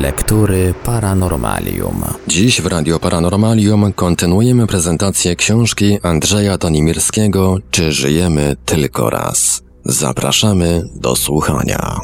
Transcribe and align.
Lektury 0.00 0.74
Paranormalium. 0.84 2.04
Dziś 2.28 2.60
w 2.60 2.66
Radio 2.66 2.98
Paranormalium 2.98 3.92
kontynuujemy 3.92 4.66
prezentację 4.66 5.36
książki 5.36 5.98
Andrzeja 6.02 6.58
Tonimirskiego 6.58 7.56
Czy 7.70 7.92
żyjemy 7.92 8.56
tylko 8.64 9.10
raz? 9.10 9.62
Zapraszamy 9.84 10.82
do 10.94 11.16
słuchania. 11.16 12.00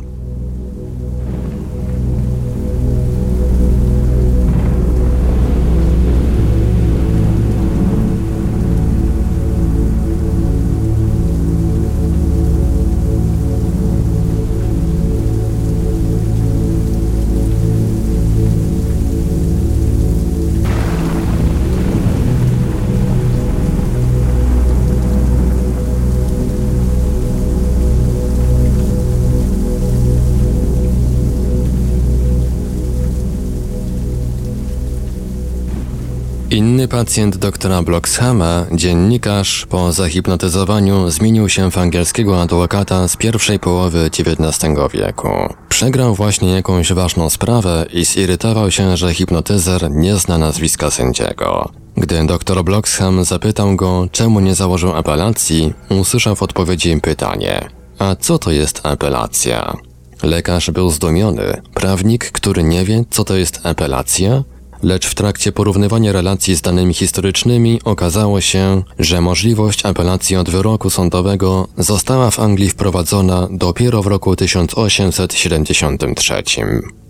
Inny 36.56 36.88
pacjent 36.88 37.36
doktora 37.36 37.82
Bloxhama, 37.82 38.66
dziennikarz, 38.72 39.66
po 39.66 39.92
zahipnotyzowaniu 39.92 41.10
zmienił 41.10 41.48
się 41.48 41.70
w 41.70 41.78
angielskiego 41.78 42.42
adwokata 42.42 43.08
z 43.08 43.16
pierwszej 43.16 43.58
połowy 43.58 44.10
XIX 44.18 44.74
wieku. 44.92 45.28
Przegrał 45.68 46.14
właśnie 46.14 46.50
jakąś 46.50 46.92
ważną 46.92 47.30
sprawę 47.30 47.86
i 47.92 48.04
zirytował 48.04 48.70
się, 48.70 48.96
że 48.96 49.14
hipnotyzer 49.14 49.90
nie 49.90 50.16
zna 50.16 50.38
nazwiska 50.38 50.90
sędziego. 50.90 51.70
Gdy 51.96 52.26
doktor 52.26 52.64
Bloxham 52.64 53.24
zapytał 53.24 53.76
go, 53.76 54.08
czemu 54.12 54.40
nie 54.40 54.54
założył 54.54 54.96
apelacji, 54.96 55.72
usłyszał 55.88 56.36
w 56.36 56.42
odpowiedzi 56.42 57.00
pytanie: 57.00 57.68
A 57.98 58.14
co 58.14 58.38
to 58.38 58.50
jest 58.50 58.86
apelacja? 58.86 59.76
Lekarz 60.22 60.70
był 60.70 60.90
zdumiony. 60.90 61.62
Prawnik, 61.74 62.30
który 62.30 62.64
nie 62.64 62.84
wie, 62.84 63.04
co 63.10 63.24
to 63.24 63.36
jest 63.36 63.66
apelacja? 63.66 64.42
Lecz 64.86 65.06
w 65.06 65.14
trakcie 65.14 65.52
porównywania 65.52 66.12
relacji 66.12 66.56
z 66.56 66.62
danymi 66.62 66.94
historycznymi 66.94 67.80
okazało 67.84 68.40
się, 68.40 68.82
że 68.98 69.20
możliwość 69.20 69.86
apelacji 69.86 70.36
od 70.36 70.50
wyroku 70.50 70.90
sądowego 70.90 71.68
została 71.78 72.30
w 72.30 72.40
Anglii 72.40 72.70
wprowadzona 72.70 73.48
dopiero 73.50 74.02
w 74.02 74.06
roku 74.06 74.36
1873. 74.36 76.42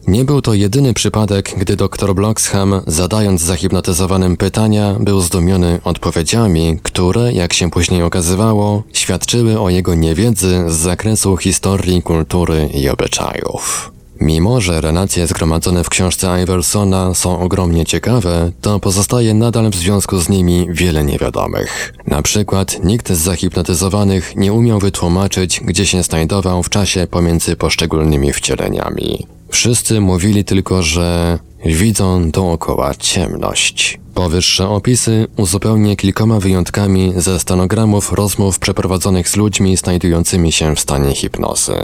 Nie 0.06 0.24
był 0.24 0.42
to 0.42 0.54
jedyny 0.54 0.94
przypadek, 0.94 1.54
gdy 1.58 1.76
dr 1.76 2.14
Bloxham, 2.14 2.82
zadając 2.86 3.42
zahipnotyzowanym 3.42 4.36
pytania, 4.36 4.96
był 5.00 5.20
zdumiony 5.20 5.80
odpowiedziami, 5.84 6.78
które, 6.82 7.32
jak 7.32 7.52
się 7.52 7.70
później 7.70 8.02
okazywało, 8.02 8.82
świadczyły 8.92 9.60
o 9.60 9.70
jego 9.70 9.94
niewiedzy 9.94 10.64
z 10.66 10.74
zakresu 10.74 11.36
historii, 11.36 12.02
kultury 12.02 12.68
i 12.74 12.88
obyczajów. 12.88 13.95
Mimo, 14.20 14.60
że 14.60 14.80
relacje 14.80 15.26
zgromadzone 15.26 15.84
w 15.84 15.88
książce 15.88 16.42
Iversona 16.42 17.14
są 17.14 17.40
ogromnie 17.40 17.84
ciekawe, 17.84 18.50
to 18.60 18.80
pozostaje 18.80 19.34
nadal 19.34 19.70
w 19.70 19.74
związku 19.74 20.18
z 20.18 20.28
nimi 20.28 20.66
wiele 20.70 21.04
niewiadomych. 21.04 21.94
Na 22.06 22.22
przykład 22.22 22.84
nikt 22.84 23.12
z 23.12 23.18
zahipnotyzowanych 23.18 24.36
nie 24.36 24.52
umiał 24.52 24.78
wytłumaczyć, 24.78 25.60
gdzie 25.64 25.86
się 25.86 26.02
znajdował 26.02 26.62
w 26.62 26.70
czasie 26.70 27.06
pomiędzy 27.06 27.56
poszczególnymi 27.56 28.32
wcieleniami. 28.32 29.26
Wszyscy 29.48 30.00
mówili 30.00 30.44
tylko, 30.44 30.82
że 30.82 31.38
widzą 31.64 32.30
dookoła 32.30 32.94
ciemność. 32.94 34.00
Powyższe 34.14 34.68
opisy 34.68 35.26
uzupełnię 35.36 35.96
kilkoma 35.96 36.40
wyjątkami 36.40 37.12
ze 37.16 37.40
stanogramów 37.40 38.12
rozmów 38.12 38.58
przeprowadzonych 38.58 39.28
z 39.28 39.36
ludźmi 39.36 39.76
znajdującymi 39.76 40.52
się 40.52 40.76
w 40.76 40.80
stanie 40.80 41.14
hipnozy. 41.14 41.76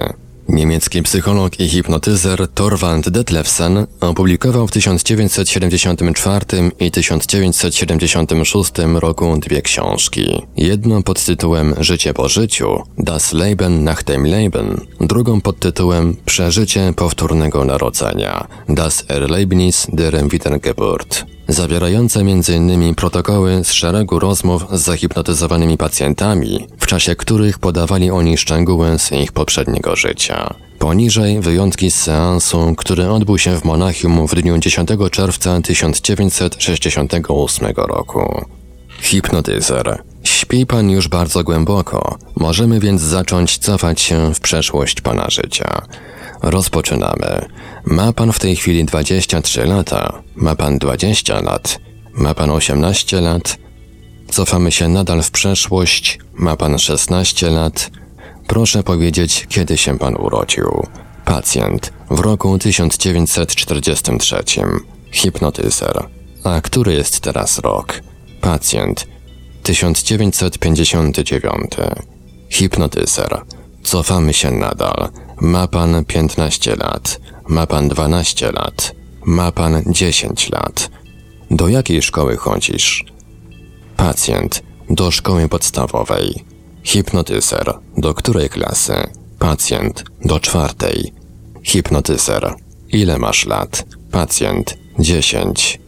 Niemiecki 0.48 1.02
psycholog 1.02 1.60
i 1.60 1.68
hipnotyzer 1.68 2.48
Torwald 2.54 3.08
Detlefsen 3.08 3.86
opublikował 4.00 4.66
w 4.66 4.70
1974 4.70 6.46
i 6.80 6.90
1976 6.90 8.72
roku 8.94 9.36
dwie 9.36 9.62
książki. 9.62 10.42
Jedną 10.56 11.02
pod 11.02 11.24
tytułem 11.24 11.74
Życie 11.78 12.14
po 12.14 12.28
życiu, 12.28 12.82
Das 12.98 13.32
Leben 13.32 13.84
nach 13.84 14.04
dem 14.04 14.26
Leben, 14.26 14.80
drugą 15.00 15.40
pod 15.40 15.58
tytułem 15.58 16.16
Przeżycie 16.24 16.92
powtórnego 16.96 17.64
narodzenia, 17.64 18.46
Das 18.68 19.04
Erlebnis 19.08 19.86
der 19.92 20.28
Wiedergeburt 20.28 21.31
zawierające 21.48 22.20
m.in. 22.20 22.94
protokoły 22.94 23.64
z 23.64 23.72
szeregu 23.72 24.18
rozmów 24.18 24.66
z 24.72 24.80
zahipnotyzowanymi 24.80 25.78
pacjentami, 25.78 26.66
w 26.80 26.86
czasie 26.86 27.16
których 27.16 27.58
podawali 27.58 28.10
oni 28.10 28.38
szczegóły 28.38 28.98
z 28.98 29.12
ich 29.12 29.32
poprzedniego 29.32 29.96
życia. 29.96 30.54
Poniżej 30.78 31.40
wyjątki 31.40 31.90
z 31.90 32.00
seansu, 32.00 32.74
który 32.76 33.10
odbył 33.10 33.38
się 33.38 33.60
w 33.60 33.64
Monachium 33.64 34.26
w 34.26 34.34
dniu 34.34 34.58
10 34.58 34.88
czerwca 35.10 35.60
1968 35.60 37.68
roku. 37.76 38.44
Hipnotyzer. 39.00 40.02
Śpi 40.24 40.66
pan 40.66 40.90
już 40.90 41.08
bardzo 41.08 41.44
głęboko. 41.44 42.18
Możemy 42.36 42.80
więc 42.80 43.00
zacząć 43.00 43.58
cofać 43.58 44.00
się 44.00 44.34
w 44.34 44.40
przeszłość 44.40 45.00
pana 45.00 45.30
życia. 45.30 45.82
Rozpoczynamy. 46.42 47.46
Ma 47.84 48.12
pan 48.12 48.32
w 48.32 48.38
tej 48.38 48.56
chwili 48.56 48.84
23 48.84 49.66
lata. 49.66 50.22
Ma 50.36 50.54
pan 50.54 50.78
20 50.78 51.40
lat. 51.40 51.78
Ma 52.12 52.34
pan 52.34 52.50
18 52.50 53.20
lat. 53.20 53.58
Cofamy 54.28 54.72
się 54.72 54.88
nadal 54.88 55.22
w 55.22 55.30
przeszłość. 55.30 56.18
Ma 56.34 56.56
pan 56.56 56.78
16 56.78 57.50
lat. 57.50 57.90
Proszę 58.46 58.82
powiedzieć, 58.82 59.46
kiedy 59.48 59.78
się 59.78 59.98
pan 59.98 60.16
urodził. 60.16 60.86
Pacjent 61.24 61.92
w 62.10 62.20
roku 62.20 62.58
1943. 62.58 64.44
Hipnotyzer. 65.12 66.08
A 66.44 66.60
który 66.60 66.92
jest 66.92 67.20
teraz 67.20 67.58
rok? 67.58 68.00
Pacjent 68.40 69.06
1959. 69.62 71.70
Hipnotyzer. 72.50 73.42
Cofamy 73.82 74.32
się 74.32 74.50
nadal. 74.50 75.08
Ma 75.42 75.66
pan 75.66 76.04
15 76.04 76.76
lat. 76.76 77.20
Ma 77.48 77.66
pan 77.66 77.88
12 77.88 78.52
lat. 78.52 78.94
Ma 79.24 79.52
pan 79.52 79.82
10 79.86 80.50
lat. 80.50 80.90
Do 81.50 81.68
jakiej 81.68 82.02
szkoły 82.02 82.36
chodzisz? 82.36 83.04
Pacjent. 83.96 84.62
Do 84.90 85.10
szkoły 85.10 85.48
podstawowej. 85.48 86.44
Hipnotyzer. 86.84 87.74
Do 87.96 88.14
której 88.14 88.48
klasy? 88.48 88.94
Pacjent. 89.38 90.04
Do 90.24 90.40
czwartej. 90.40 91.12
Hipnotyzer. 91.62 92.54
Ile 92.88 93.18
masz 93.18 93.46
lat? 93.46 93.84
Pacjent. 94.10 94.78
10. 94.98 95.80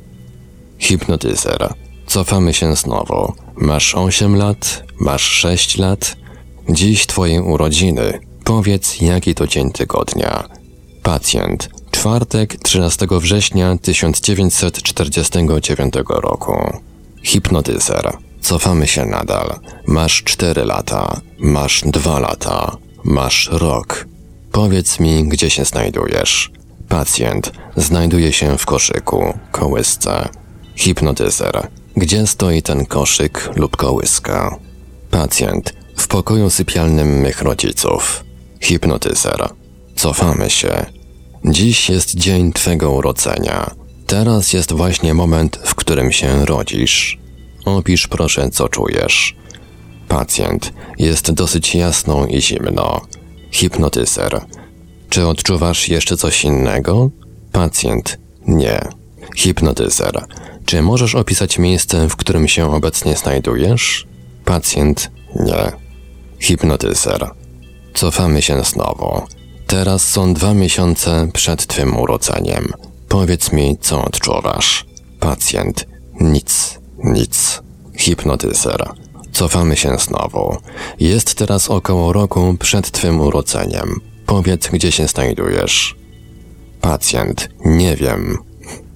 Hipnotyzer. 0.78 1.74
Cofamy 2.06 2.54
się 2.54 2.76
znowu. 2.76 3.32
Masz 3.56 3.94
8 3.94 4.36
lat? 4.36 4.84
Masz 5.00 5.22
6 5.22 5.78
lat? 5.78 6.16
Dziś 6.68 7.06
twoje 7.06 7.42
urodziny. 7.42 8.33
Powiedz, 8.44 9.00
jaki 9.00 9.34
to 9.34 9.46
dzień 9.46 9.72
tygodnia. 9.72 10.48
Pacjent. 11.02 11.68
Czwartek, 11.90 12.56
13 12.62 13.06
września 13.10 13.76
1949 13.82 15.94
roku. 16.08 16.54
Hipnotyzer. 17.22 18.16
Cofamy 18.40 18.86
się 18.86 19.06
nadal. 19.06 19.58
Masz 19.86 20.22
4 20.22 20.64
lata. 20.64 21.20
Masz 21.38 21.82
2 21.86 22.18
lata. 22.18 22.76
Masz 23.04 23.48
rok. 23.52 24.06
Powiedz 24.52 25.00
mi, 25.00 25.28
gdzie 25.28 25.50
się 25.50 25.64
znajdujesz. 25.64 26.50
Pacjent. 26.88 27.52
Znajduje 27.76 28.32
się 28.32 28.58
w 28.58 28.66
koszyku, 28.66 29.38
kołysce. 29.52 30.28
Hipnotyzer. 30.76 31.68
Gdzie 31.96 32.26
stoi 32.26 32.62
ten 32.62 32.86
koszyk 32.86 33.50
lub 33.56 33.76
kołyska? 33.76 34.56
Pacjent. 35.10 35.74
W 35.96 36.08
pokoju 36.08 36.50
sypialnym 36.50 37.20
mych 37.20 37.42
rodziców. 37.42 38.24
Hipnotyzer. 38.64 39.48
Cofamy 39.96 40.50
się. 40.50 40.86
Dziś 41.44 41.90
jest 41.90 42.14
dzień 42.14 42.52
Twego 42.52 42.90
urodzenia. 42.90 43.70
Teraz 44.06 44.52
jest 44.52 44.72
właśnie 44.72 45.14
moment, 45.14 45.58
w 45.64 45.74
którym 45.74 46.12
się 46.12 46.46
rodzisz. 46.46 47.18
Opisz 47.64 48.06
proszę, 48.08 48.50
co 48.50 48.68
czujesz. 48.68 49.36
Pacjent. 50.08 50.72
Jest 50.98 51.32
dosyć 51.32 51.74
jasno 51.74 52.26
i 52.26 52.40
zimno. 52.42 53.00
Hipnotyzer. 53.50 54.40
Czy 55.08 55.26
odczuwasz 55.26 55.88
jeszcze 55.88 56.16
coś 56.16 56.44
innego? 56.44 57.10
Pacjent. 57.52 58.18
Nie. 58.46 58.80
Hipnotyzer. 59.36 60.24
Czy 60.66 60.82
możesz 60.82 61.14
opisać 61.14 61.58
miejsce, 61.58 62.08
w 62.08 62.16
którym 62.16 62.48
się 62.48 62.72
obecnie 62.72 63.16
znajdujesz? 63.16 64.06
Pacjent. 64.44 65.10
Nie. 65.34 65.72
Hipnotyzer. 66.40 67.43
Cofamy 67.94 68.42
się 68.42 68.62
znowu. 68.64 69.22
Teraz 69.66 70.08
są 70.08 70.34
dwa 70.34 70.54
miesiące 70.54 71.28
przed 71.32 71.66
Twym 71.66 71.98
urodzeniem. 71.98 72.72
Powiedz 73.08 73.52
mi, 73.52 73.78
co 73.80 74.04
odczuwasz. 74.04 74.86
Pacjent. 75.20 75.86
Nic, 76.20 76.78
nic. 77.04 77.62
Hipnotyzer. 77.98 78.88
Cofamy 79.32 79.76
się 79.76 79.98
znowu. 79.98 80.56
Jest 81.00 81.34
teraz 81.34 81.70
około 81.70 82.12
roku 82.12 82.56
przed 82.60 82.90
twym 82.90 83.20
urodzeniem. 83.20 84.00
Powiedz, 84.26 84.68
gdzie 84.68 84.92
się 84.92 85.06
znajdujesz. 85.08 85.96
Pacjent. 86.80 87.48
Nie 87.64 87.96
wiem. 87.96 88.38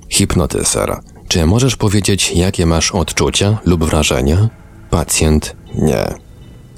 Hipnotyzer. 0.09 1.01
Czy 1.29 1.47
możesz 1.47 1.77
powiedzieć, 1.77 2.33
jakie 2.33 2.67
masz 2.67 2.91
odczucia 2.91 3.59
lub 3.65 3.85
wrażenia? 3.85 4.49
Pacjent. 4.91 5.57
Nie. 5.75 6.28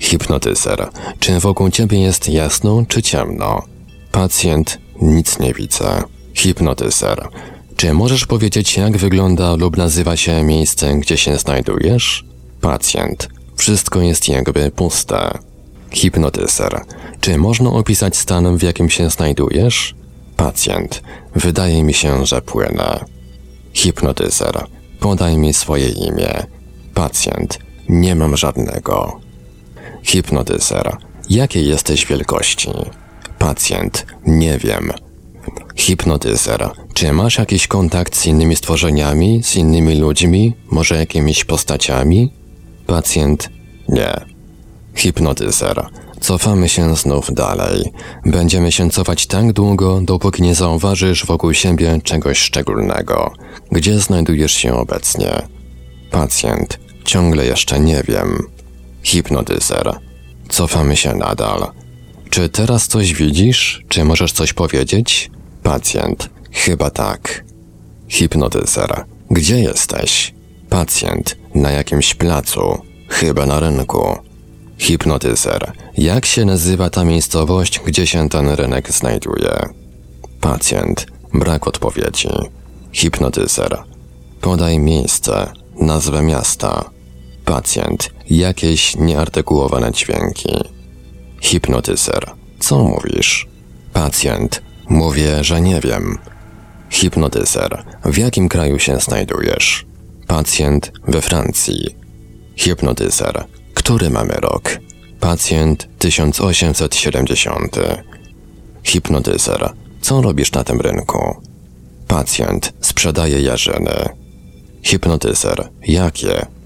Hipnotyzer. 0.01 0.89
Czy 1.21 1.41
wokół 1.41 1.71
ciebie 1.71 2.01
jest 2.01 2.29
jasno 2.29 2.85
czy 2.89 3.03
ciemno? 3.03 3.63
Pacjent. 4.13 4.79
Nic 5.03 5.39
nie 5.39 5.55
widzę. 5.55 6.03
Hipnotyzer. 6.35 7.29
Czy 7.77 7.95
możesz 7.95 8.27
powiedzieć, 8.27 8.77
jak 8.77 8.97
wygląda 8.97 9.57
lub 9.57 9.77
nazywa 9.77 10.17
się 10.17 10.43
miejsce, 10.43 10.95
gdzie 10.95 11.17
się 11.17 11.39
znajdujesz? 11.39 12.25
Pacjent. 12.61 13.29
Wszystko 13.57 14.01
jest 14.01 14.29
jakby 14.29 14.71
puste. 14.71 15.39
Hipnotyzer. 15.91 16.81
Czy 17.21 17.39
można 17.39 17.71
opisać 17.71 18.17
stan, 18.17 18.57
w 18.57 18.63
jakim 18.63 18.91
się 18.91 19.11
znajdujesz? 19.11 19.95
Pacjent. 20.37 21.03
Wydaje 21.35 21.83
mi 21.83 21.95
się, 21.95 22.27
że 22.27 22.43
płynę. 22.43 23.05
Hipnotyzer. 23.73 24.67
Podaj 25.01 25.39
mi 25.39 25.55
swoje 25.55 25.89
imię. 25.89 26.47
Pacjent. 26.95 27.59
Nie 27.89 28.15
mam 28.15 28.37
żadnego. 28.37 29.21
Hipnotyzer. 30.03 30.97
Jakiej 31.31 31.67
jesteś 31.67 32.07
wielkości? 32.07 32.71
Pacjent. 33.39 34.07
Nie 34.27 34.59
wiem. 34.59 34.93
Hipnotyzer. 35.77 36.71
Czy 36.95 37.13
masz 37.13 37.39
jakiś 37.39 37.67
kontakt 37.67 38.17
z 38.17 38.27
innymi 38.27 38.57
stworzeniami, 38.57 39.43
z 39.43 39.57
innymi 39.57 39.95
ludźmi, 39.95 40.55
może 40.71 40.97
jakimiś 40.97 41.45
postaciami? 41.45 42.33
Pacjent. 42.87 43.51
Nie. 43.89 44.13
Hipnotyzer. 44.95 45.87
Cofamy 46.21 46.69
się 46.69 46.97
znów 46.97 47.35
dalej. 47.35 47.93
Będziemy 48.27 48.73
się 48.73 48.91
cofać 48.91 49.27
tak 49.27 49.53
długo, 49.53 50.01
dopóki 50.03 50.43
nie 50.43 50.55
zauważysz 50.55 51.27
wokół 51.27 51.55
siebie 51.55 52.01
czegoś 52.05 52.39
szczególnego. 52.39 53.33
Gdzie 53.73 53.99
znajdujesz 53.99 54.53
się 54.53 54.75
obecnie? 54.75 55.31
Pacjent. 56.11 56.79
Ciągle 57.05 57.47
jeszcze 57.47 57.81
nie 57.81 58.03
wiem. 58.09 58.39
Hipnotyzer. 59.03 59.99
Cofamy 60.49 60.97
się 60.97 61.15
nadal. 61.15 61.67
Czy 62.31 62.49
teraz 62.49 62.89
coś 62.89 63.15
widzisz? 63.15 63.85
Czy 63.89 64.05
możesz 64.05 64.33
coś 64.33 64.53
powiedzieć? 64.53 65.31
Pacjent. 65.63 66.31
Chyba 66.53 66.91
tak. 66.91 67.45
Hipnotyzer. 68.09 69.05
Gdzie 69.31 69.61
jesteś? 69.61 70.35
Pacjent. 70.69 71.37
Na 71.55 71.71
jakimś 71.71 72.15
placu. 72.15 72.79
Chyba 73.09 73.47
na 73.47 73.61
rynku. 73.61 74.17
Hipnotyzer. 74.79 75.73
Jak 75.97 76.27
się 76.27 76.45
nazywa 76.45 76.91
ta 76.91 77.05
miejscowość, 77.05 77.81
gdzie 77.87 78.07
się 78.07 78.29
ten 78.29 78.49
rynek 78.49 78.93
znajduje? 78.93 79.59
Pacjent. 80.41 81.07
Brak 81.35 81.67
odpowiedzi. 81.67 82.29
Hipnotyzer. 82.93 83.83
Podaj 84.41 84.79
miejsce, 84.79 85.53
nazwę 85.81 86.23
miasta. 86.23 86.91
Pacjent. 87.51 88.11
Jakieś 88.31 88.97
nieartykułowane 88.97 89.93
dźwięki. 89.93 90.49
Hipnotyzer. 91.41 92.31
Co 92.59 92.79
mówisz? 92.79 93.49
Pacjent. 93.93 94.63
Mówię, 94.89 95.45
że 95.45 95.61
nie 95.61 95.81
wiem. 95.81 96.19
Hipnotyzer. 96.91 97.85
W 98.05 98.17
jakim 98.17 98.49
kraju 98.49 98.79
się 98.79 98.97
znajdujesz? 99.01 99.87
Pacjent. 100.27 100.93
We 101.09 101.21
Francji. 101.21 101.97
Hipnotyzer. 102.57 103.45
Który 103.75 104.11
mamy 104.11 104.35
rok? 104.35 104.79
Pacjent 105.21 105.89
1870. 105.99 107.77
Hipnotyzer. 108.83 109.73
Co 110.01 110.23
robisz 110.23 110.53
na 110.53 110.65
tym 110.65 110.81
rynku? 110.81 111.37
Pacjent. 112.09 112.73
Sprzedaje 112.81 113.41
jarzyny. 113.41 114.09
Hipnotyzer. 114.83 115.69
Jakie? 115.83 116.60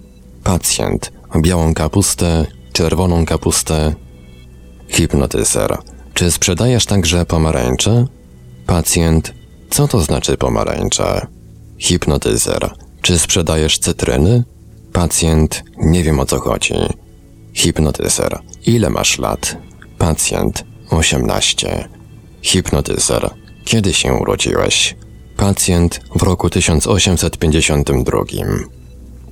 Pacjent. 0.45 1.13
Białą 1.41 1.75
kapustę, 1.75 2.47
czerwoną 2.73 3.27
kapustę. 3.27 3.95
Hipnotyzer. 4.89 5.79
Czy 6.15 6.31
sprzedajesz 6.31 6.87
także 6.87 7.27
pomarańcze? 7.27 8.07
Pacjent. 8.67 9.35
Co 9.71 9.89
to 9.89 10.01
znaczy 10.01 10.37
pomarańcze? 10.37 11.27
Hipnotyzer. 11.79 12.71
Czy 13.03 13.19
sprzedajesz 13.19 13.79
cytryny? 13.79 14.45
Pacjent. 14.93 15.63
Nie 15.79 16.03
wiem 16.03 16.21
o 16.21 16.27
co 16.27 16.41
chodzi. 16.41 16.75
Hipnotyzer. 17.55 18.39
Ile 18.67 18.91
masz 18.91 19.19
lat? 19.19 19.57
Pacjent. 19.99 20.65
18. 20.91 21.89
Hipnotyzer. 22.43 23.31
Kiedy 23.65 23.95
się 23.95 24.15
urodziłeś? 24.15 24.97
Pacjent 25.37 26.01
w 26.17 26.23
roku 26.23 26.51
1852. 26.51 28.84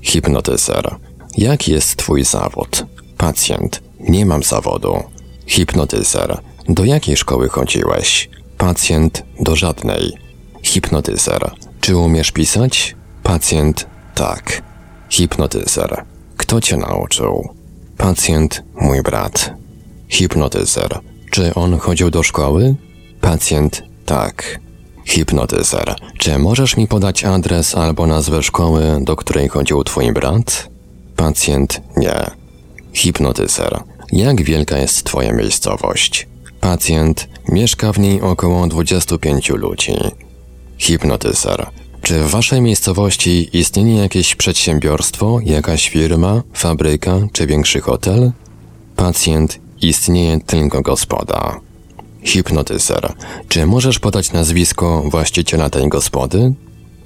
Hipnotyzer. 0.03 0.97
Jaki 1.37 1.73
jest 1.73 1.97
twój 1.97 2.25
zawód? 2.25 2.87
Pacjent. 3.19 3.83
Nie 4.01 4.27
mam 4.27 4.43
zawodu. 4.43 5.03
Hipnotyzer. 5.47 6.39
Do 6.69 6.85
jakiej 6.85 7.17
szkoły 7.17 7.49
chodziłeś? 7.49 8.31
Pacjent. 8.59 9.23
Do 9.41 9.57
żadnej. 9.57 10.13
Hipnotyzer. 10.63 11.51
Czy 11.81 11.97
umiesz 11.97 12.33
pisać? 12.33 12.97
Pacjent. 13.23 13.87
Tak. 14.15 14.63
Hipnotyzer. 15.11 16.05
Kto 16.37 16.61
cię 16.61 16.77
nauczył? 16.77 17.55
Pacjent. 17.97 18.63
Mój 18.75 19.03
brat. 19.03 19.55
Hipnotyzer. 20.09 20.99
Czy 21.31 21.55
on 21.55 21.79
chodził 21.79 22.11
do 22.11 22.23
szkoły? 22.23 22.75
Pacjent. 23.21 23.83
Tak. 24.07 24.61
Hipnotyzer. 25.05 25.95
Czy 26.19 26.39
możesz 26.39 26.77
mi 26.77 26.87
podać 26.89 27.25
adres 27.25 27.75
albo 27.75 28.07
nazwę 28.07 28.43
szkoły, 28.43 28.83
do 29.01 29.17
której 29.17 29.49
chodził 29.49 29.85
twój 29.85 30.13
brat? 30.13 30.69
Pacjent. 31.17 31.81
Nie. 31.97 32.31
Hipnotyzer. 32.93 33.81
Jak 34.13 34.43
wielka 34.43 34.79
jest 34.79 35.05
twoja 35.05 35.33
miejscowość? 35.33 36.29
Pacjent. 36.61 37.29
Mieszka 37.49 37.93
w 37.93 37.99
niej 37.99 38.21
około 38.21 38.67
25 38.67 39.49
ludzi. 39.49 39.95
Hipnotyzer. 40.79 41.67
Czy 42.03 42.19
w 42.19 42.31
waszej 42.31 42.61
miejscowości 42.61 43.59
istnieje 43.59 43.97
jakieś 43.97 44.35
przedsiębiorstwo, 44.35 45.39
jakaś 45.45 45.89
firma, 45.89 46.43
fabryka 46.55 47.19
czy 47.33 47.47
większy 47.47 47.81
hotel? 47.81 48.33
Pacjent. 48.97 49.61
Istnieje 49.83 50.41
tylko 50.41 50.83
gospoda. 50.83 51.61
Hipnotyzer. 52.23 53.13
Czy 53.49 53.67
możesz 53.67 53.99
podać 53.99 54.33
nazwisko 54.33 55.03
właściciela 55.11 55.71
tej 55.71 55.89
gospody? 55.89 56.55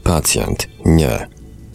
Pacjent. 0.02 0.68
Nie. 0.84 1.28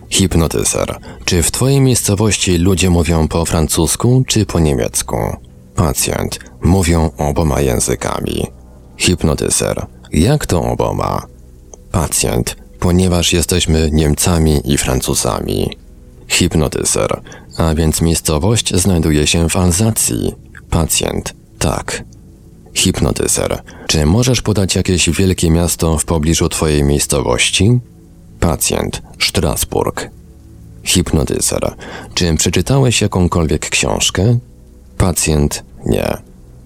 Hipnotyzer. 0.09 0.97
Czy 1.25 1.43
w 1.43 1.51
twojej 1.51 1.81
miejscowości 1.81 2.57
ludzie 2.57 2.89
mówią 2.89 3.27
po 3.27 3.45
francusku 3.45 4.23
czy 4.27 4.45
po 4.45 4.59
niemiecku? 4.59 5.17
Pacjent. 5.75 6.39
Mówią 6.63 7.09
oboma 7.17 7.61
językami. 7.61 8.47
Hipnotyzer. 8.97 9.85
Jak 10.11 10.45
to 10.45 10.63
oboma? 10.63 11.25
Pacjent. 11.91 12.55
Ponieważ 12.79 13.33
jesteśmy 13.33 13.89
Niemcami 13.91 14.61
i 14.73 14.77
Francuzami. 14.77 15.77
Hipnotyzer. 16.27 17.21
A 17.57 17.75
więc 17.75 18.01
miejscowość 18.01 18.75
znajduje 18.75 19.27
się 19.27 19.49
w 19.49 19.55
Alzacji. 19.55 20.35
Pacjent. 20.69 21.33
Tak. 21.59 22.03
Hipnotyzer. 22.73 23.61
Czy 23.87 24.05
możesz 24.05 24.41
podać 24.41 24.75
jakieś 24.75 25.09
wielkie 25.09 25.49
miasto 25.49 25.97
w 25.97 26.05
pobliżu 26.05 26.49
twojej 26.49 26.83
miejscowości? 26.83 27.79
Pacjent. 28.39 29.01
Strasburg. 29.19 30.09
Hipnotyzer. 30.83 31.75
Czy 32.13 32.35
przeczytałeś 32.35 33.01
jakąkolwiek 33.01 33.69
książkę? 33.69 34.37
Pacjent. 34.97 35.63
Nie. 35.85 36.17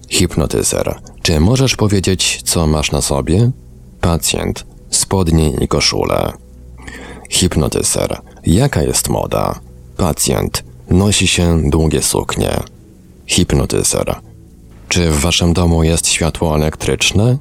Hipnotyzer. 0.08 0.94
Czy 1.22 1.40
możesz 1.40 1.76
powiedzieć, 1.76 2.40
co 2.44 2.66
masz 2.66 2.92
na 2.92 3.02
sobie? 3.02 3.50
Pacjent. 4.00 4.66
Spodnie 4.90 5.50
i 5.50 5.68
koszule. 5.68 6.32
Hipnotyzer. 7.30 8.20
Jaka 8.46 8.82
jest 8.82 9.08
moda? 9.08 9.60
Pacjent. 9.96 10.64
Nosi 10.90 11.26
się 11.26 11.70
długie 11.70 12.02
suknie. 12.02 12.60
Hipnotyzer. 13.26 14.16
Czy 14.88 15.10
w 15.10 15.20
waszym 15.20 15.52
domu 15.52 15.82
jest 15.84 16.08
światło 16.08 16.56
elektryczne? 16.56 17.38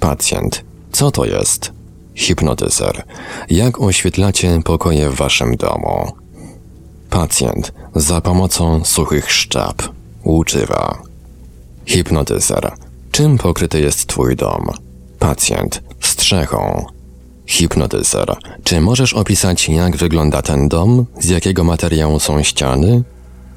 Pacjent. 0.00 0.64
Co 0.92 1.10
to 1.10 1.24
jest? 1.24 1.72
Hipnotyzer. 2.14 3.04
Jak 3.50 3.80
oświetlacie 3.80 4.60
pokoje 4.64 5.10
w 5.10 5.14
waszym 5.14 5.56
domu? 5.56 6.12
Pacjent. 7.10 7.72
Za 7.94 8.20
pomocą 8.20 8.84
suchych 8.84 9.32
szczap. 9.32 9.82
Łuczywa. 10.24 11.02
Hipnotyzer. 11.86 12.72
Czym 13.10 13.38
pokryty 13.38 13.80
jest 13.80 14.06
twój 14.06 14.36
dom? 14.36 14.66
Pacjent. 15.18 15.82
Strzechą. 16.00 16.84
Hipnotyzer. 17.46 18.36
Czy 18.64 18.80
możesz 18.80 19.14
opisać, 19.14 19.68
jak 19.68 19.96
wygląda 19.96 20.42
ten 20.42 20.68
dom? 20.68 21.06
Z 21.20 21.28
jakiego 21.28 21.64
materiału 21.64 22.20
są 22.20 22.42
ściany? 22.42 23.02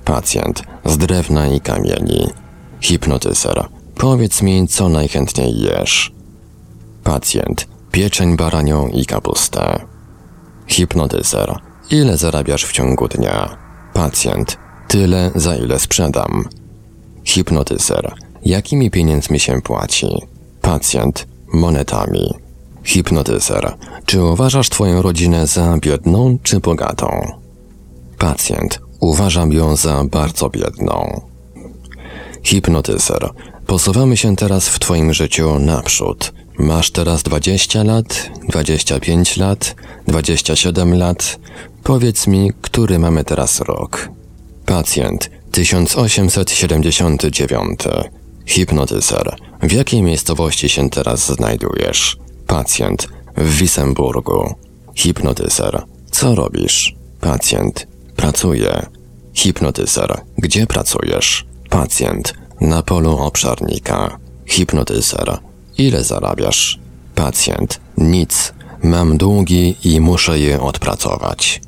Pacjent. 0.06 0.64
Z 0.86 0.98
drewna 0.98 1.48
i 1.48 1.62
kamieni. 1.62 2.28
Hipnotyzer. 2.84 3.68
Powiedz 3.96 4.42
mi, 4.42 4.68
co 4.68 4.90
najchętniej 4.90 5.60
jesz. 5.60 6.12
Pacjent. 7.04 7.68
Pieczeń 7.92 8.38
baranią 8.38 8.88
i 8.88 9.06
kapustę. 9.06 9.80
Hipnotyzer. 10.68 11.56
Ile 11.90 12.18
zarabiasz 12.18 12.66
w 12.66 12.72
ciągu 12.72 13.08
dnia? 13.08 13.58
Pacjent. 13.94 14.58
Tyle, 14.88 15.32
za 15.36 15.56
ile 15.56 15.80
sprzedam. 15.80 16.50
Hipnotyzer. 17.26 18.14
Jakimi 18.46 18.92
pieniędzmi 18.92 19.40
się 19.40 19.62
płaci? 19.62 20.08
Pacjent. 20.62 21.28
Monetami. 21.54 22.34
Hipnotyzer. 22.84 23.74
Czy 24.06 24.24
uważasz 24.24 24.70
Twoją 24.70 25.02
rodzinę 25.02 25.48
za 25.48 25.78
biedną 25.78 26.38
czy 26.44 26.60
bogatą? 26.60 27.32
Pacjent. 28.18 28.80
Uważam 29.00 29.54
ją 29.54 29.76
za 29.76 30.04
bardzo 30.04 30.50
biedną. 30.50 31.33
Hipnotyzer. 32.44 33.30
Posuwamy 33.68 34.18
się 34.18 34.36
teraz 34.36 34.70
w 34.70 34.80
Twoim 34.80 35.14
życiu 35.14 35.60
naprzód. 35.60 36.34
Masz 36.60 36.92
teraz 36.92 37.24
20 37.24 37.84
lat, 37.84 38.30
25 38.50 39.38
lat, 39.38 39.76
27 40.08 40.98
lat. 40.98 41.40
Powiedz 41.84 42.28
mi, 42.28 42.52
który 42.62 43.00
mamy 43.00 43.24
teraz 43.24 43.62
rok? 43.62 44.10
Pacjent 44.66 45.30
1879. 45.52 47.80
Hipnotyzer. 48.46 49.36
W 49.62 49.72
jakiej 49.72 50.02
miejscowości 50.02 50.70
się 50.70 50.90
teraz 50.90 51.32
znajdujesz? 51.32 52.18
Pacjent 52.48 53.08
w 53.38 53.58
Wisemburgu. 53.58 54.56
Hipnotyzer. 54.96 55.84
Co 56.12 56.36
robisz? 56.36 56.96
Pacjent. 57.22 57.88
Pracuję. 58.16 58.86
Hipnotyzer. 59.34 60.22
Gdzie 60.38 60.68
pracujesz? 60.68 61.46
Pacjent. 61.74 62.34
Na 62.62 62.82
polu 62.82 63.18
obszarnika. 63.18 64.18
Hipnotyzer. 64.46 65.38
Ile 65.78 66.04
zarabiasz? 66.04 66.80
Pacjent. 67.16 67.80
Nic. 67.98 68.54
Mam 68.84 69.18
długi 69.18 69.76
i 69.84 70.00
muszę 70.00 70.40
je 70.40 70.62
odpracować. 70.62 71.62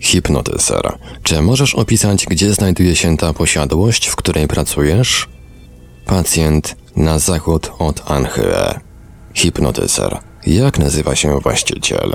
Hipnotyzer. 0.00 0.98
Czy 1.22 1.42
możesz 1.42 1.74
opisać, 1.74 2.26
gdzie 2.26 2.52
znajduje 2.52 2.96
się 2.96 3.16
ta 3.16 3.32
posiadłość, 3.32 4.06
w 4.06 4.16
której 4.16 4.48
pracujesz? 4.48 5.28
Pacjent 6.06 6.76
na 6.96 7.18
zachód 7.18 7.72
od 7.78 8.10
Anhyre. 8.10 8.80
Hipnotyzer. 9.34 10.18
Jak 10.46 10.78
nazywa 10.78 11.16
się 11.16 11.40
właściciel? 11.40 12.12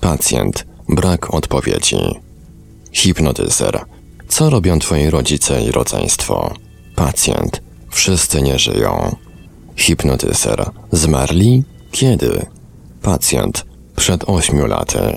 Pacjent. 0.00 0.66
Brak 0.88 1.34
odpowiedzi. 1.34 2.20
Hipnotyzer. 2.92 3.84
Co 4.30 4.50
robią 4.50 4.78
twoi 4.78 5.10
rodzice 5.10 5.62
i 5.62 5.70
rodzeństwo? 5.70 6.54
Pacjent. 6.96 7.62
Wszyscy 7.90 8.42
nie 8.42 8.58
żyją. 8.58 9.16
Hipnotyzer. 9.76 10.70
Zmarli? 10.92 11.64
Kiedy? 11.90 12.46
Pacjent. 13.02 13.66
Przed 13.96 14.28
ośmiu 14.28 14.66
laty. 14.66 15.16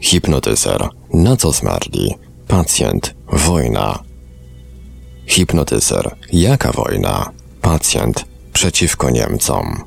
Hipnotyzer. 0.00 0.88
Na 1.14 1.36
co 1.36 1.52
zmarli? 1.52 2.14
Pacjent. 2.48 3.14
Wojna. 3.32 3.98
Hipnotyzer. 5.26 6.16
Jaka 6.32 6.72
wojna? 6.72 7.30
Pacjent. 7.60 8.24
Przeciwko 8.52 9.10
Niemcom. 9.10 9.84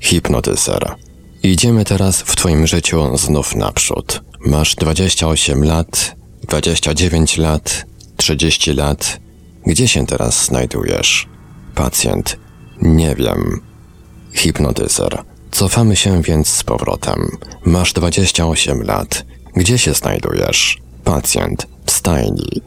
Hipnotyzer. 0.00 0.94
Idziemy 1.42 1.84
teraz 1.84 2.22
w 2.22 2.36
Twoim 2.36 2.66
życiu 2.66 3.16
znów 3.16 3.54
naprzód. 3.54 4.22
Masz 4.40 4.74
28 4.74 5.64
lat, 5.64 6.16
29 6.48 7.38
lat, 7.38 7.86
30 8.16 8.72
lat. 8.72 9.20
Gdzie 9.66 9.88
się 9.88 10.06
teraz 10.06 10.44
znajdujesz? 10.44 11.28
Pacjent. 11.74 12.38
Nie 12.82 13.14
wiem. 13.14 13.60
Hipnotyzer. 14.32 15.22
Cofamy 15.50 15.96
się 15.96 16.22
więc 16.22 16.48
z 16.48 16.64
powrotem. 16.64 17.28
Masz 17.64 17.92
28 17.92 18.82
lat. 18.82 19.24
Gdzie 19.56 19.78
się 19.78 19.94
znajdujesz? 19.94 20.78
Pacjent. 21.04 21.66
W 21.86 21.90
stajni. 21.90 22.62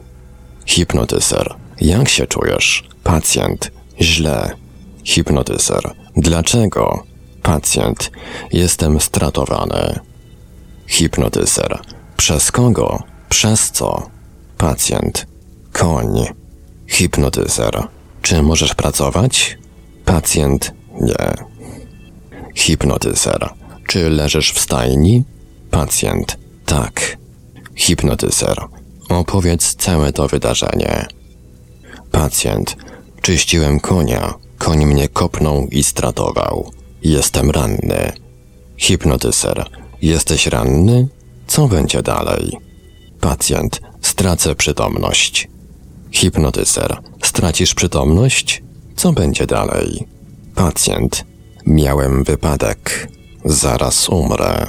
Hipnotyzer. 0.66 1.54
Jak 1.80 2.08
się 2.08 2.26
czujesz? 2.26 2.88
Pacjent. 3.04 3.70
Źle. 4.00 4.50
Hipnotyzer. 5.04 5.94
Dlaczego? 6.16 7.02
Pacjent. 7.42 8.10
Jestem 8.52 9.00
stratowany. 9.00 9.98
Hipnotyzer. 10.86 11.78
Przez 12.16 12.52
kogo? 12.52 13.02
Przez 13.28 13.70
co? 13.70 14.10
Pacjent. 14.58 15.26
Koń. 15.72 16.24
Hipnotyzer. 16.86 17.82
Czy 18.22 18.42
możesz 18.42 18.74
pracować? 18.74 19.58
Pacjent. 20.04 20.72
Nie. 21.00 21.34
Hipnotyzer. 22.54 23.48
Czy 23.86 24.10
leżysz 24.10 24.52
w 24.52 24.60
stajni? 24.60 25.24
Pacjent. 25.70 26.36
Tak. 26.66 27.16
Hipnotyzer. 27.74 28.56
Opowiedz 29.08 29.74
całe 29.74 30.12
to 30.12 30.28
wydarzenie. 30.28 31.06
Pacjent. 32.12 32.76
Czyściłem 33.22 33.80
konia. 33.80 34.34
Koń 34.58 34.86
mnie 34.86 35.08
kopnął 35.08 35.66
i 35.70 35.84
stratował. 35.84 36.70
Jestem 37.02 37.50
ranny. 37.50 38.12
Hipnotyzer. 38.76 39.64
Jesteś 40.02 40.46
ranny? 40.46 41.08
Co 41.46 41.68
będzie 41.68 42.02
dalej? 42.02 42.58
Pacjent. 43.20 43.80
Stracę 44.00 44.54
przytomność. 44.54 45.48
Hipnotyzer. 46.10 46.96
Stracisz 47.22 47.74
przytomność? 47.74 48.62
Co 48.96 49.12
będzie 49.12 49.46
dalej? 49.46 50.06
Pacjent. 50.54 51.24
Miałem 51.66 52.24
wypadek. 52.24 53.08
Zaraz 53.44 54.08
umrę. 54.08 54.66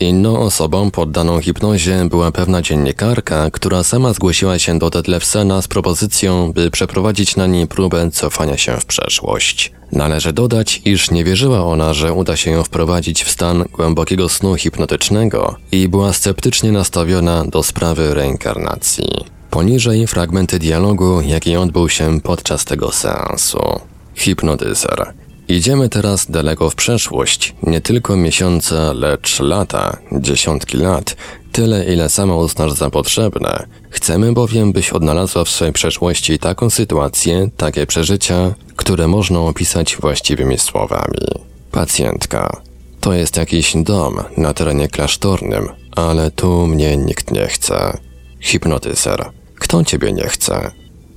Inną 0.00 0.38
osobą 0.38 0.90
poddaną 0.90 1.40
hipnozie 1.40 2.04
była 2.10 2.32
pewna 2.32 2.62
dziennikarka, 2.62 3.50
która 3.50 3.82
sama 3.82 4.12
zgłosiła 4.12 4.58
się 4.58 4.78
do 4.78 4.90
Detlefsena 4.90 5.62
z 5.62 5.68
propozycją, 5.68 6.52
by 6.52 6.70
przeprowadzić 6.70 7.36
na 7.36 7.46
niej 7.46 7.66
próbę 7.66 8.10
cofania 8.10 8.56
się 8.56 8.76
w 8.76 8.84
przeszłość. 8.84 9.72
Należy 9.92 10.32
dodać, 10.32 10.82
iż 10.84 11.10
nie 11.10 11.24
wierzyła 11.24 11.64
ona, 11.64 11.94
że 11.94 12.12
uda 12.12 12.36
się 12.36 12.50
ją 12.50 12.64
wprowadzić 12.64 13.24
w 13.24 13.30
stan 13.30 13.64
głębokiego 13.72 14.28
snu 14.28 14.54
hipnotycznego 14.54 15.56
i 15.72 15.88
była 15.88 16.12
sceptycznie 16.12 16.72
nastawiona 16.72 17.44
do 17.44 17.62
sprawy 17.62 18.14
reinkarnacji. 18.14 19.39
Poniżej 19.50 20.06
fragmenty 20.06 20.58
dialogu, 20.58 21.20
jaki 21.20 21.56
odbył 21.56 21.88
się 21.88 22.20
podczas 22.20 22.64
tego 22.64 22.92
seansu. 22.92 23.80
Hipnotyzer. 24.14 25.12
Idziemy 25.48 25.88
teraz 25.88 26.30
daleko 26.30 26.70
w 26.70 26.74
przeszłość, 26.74 27.54
nie 27.62 27.80
tylko 27.80 28.16
miesiące, 28.16 28.94
lecz 28.94 29.40
lata, 29.40 29.96
dziesiątki 30.12 30.76
lat, 30.76 31.16
tyle 31.52 31.92
ile 31.92 32.08
sama 32.08 32.36
uznasz 32.36 32.72
za 32.72 32.90
potrzebne. 32.90 33.66
Chcemy 33.90 34.32
bowiem, 34.32 34.72
byś 34.72 34.90
odnalazła 34.90 35.44
w 35.44 35.48
swojej 35.48 35.72
przeszłości 35.72 36.38
taką 36.38 36.70
sytuację, 36.70 37.48
takie 37.56 37.86
przeżycia, 37.86 38.54
które 38.76 39.08
można 39.08 39.40
opisać 39.40 39.96
właściwymi 39.96 40.58
słowami. 40.58 41.26
Pacjentka. 41.70 42.62
To 43.00 43.12
jest 43.12 43.36
jakiś 43.36 43.76
dom 43.76 44.16
na 44.36 44.54
terenie 44.54 44.88
klasztornym, 44.88 45.68
ale 45.96 46.30
tu 46.30 46.66
mnie 46.66 46.96
nikt 46.96 47.30
nie 47.30 47.46
chce. 47.46 47.98
Hipnotyzer. 48.40 49.39
Kto 49.60 49.84
ciebie 49.84 50.12
nie 50.12 50.28
chce? 50.28 50.70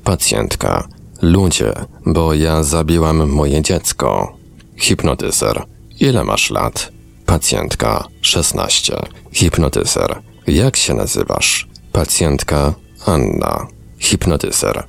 Pacjentka. 0.04 0.88
Ludzie, 1.22 1.74
bo 2.06 2.34
ja 2.34 2.64
zabiłam 2.64 3.30
moje 3.30 3.62
dziecko. 3.62 4.38
Hipnotyzer. 4.78 5.64
Ile 6.00 6.24
masz 6.24 6.50
lat? 6.52 6.92
Pacjentka. 7.26 8.08
16. 8.22 8.96
Hipnotyzer. 9.32 10.22
Jak 10.48 10.78
się 10.78 10.94
nazywasz? 10.94 11.68
Pacjentka. 11.92 12.74
Anna. 13.06 13.68
Hipnotyzer. 14.00 14.84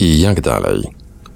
I 0.00 0.20
jak 0.20 0.40
dalej? 0.40 0.82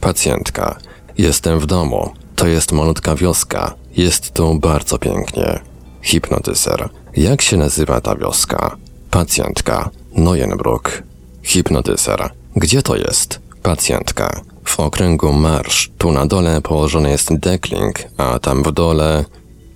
Pacjentka. 0.01 0.79
Jestem 1.19 1.59
w 1.59 1.67
domu. 1.67 2.11
To 2.37 2.47
jest 2.47 2.73
malutka 2.73 3.15
wioska. 3.17 3.75
Jest 3.97 4.35
tu 4.35 4.59
bardzo 4.59 4.99
pięknie. 4.99 5.61
Hipnotyzer. 6.03 6.89
Jak 7.17 7.43
się 7.43 7.57
nazywa 7.57 8.01
ta 8.01 8.17
wioska? 8.17 8.77
Pacjentka. 9.11 9.91
Neuenbruck. 10.13 11.03
Hipnotyzer. 11.43 12.31
Gdzie 12.57 12.83
to 12.83 12.97
jest? 12.97 13.41
Pacjentka. 13.63 14.41
W 14.65 14.81
okręgu 14.81 15.33
marsz. 15.33 15.91
Tu 15.99 16.13
na 16.13 16.27
dole 16.27 16.61
położony 16.61 17.11
jest 17.11 17.35
dekling, 17.35 17.99
a 18.17 18.39
tam 18.39 18.63
w 18.63 18.73
dole 18.73 19.25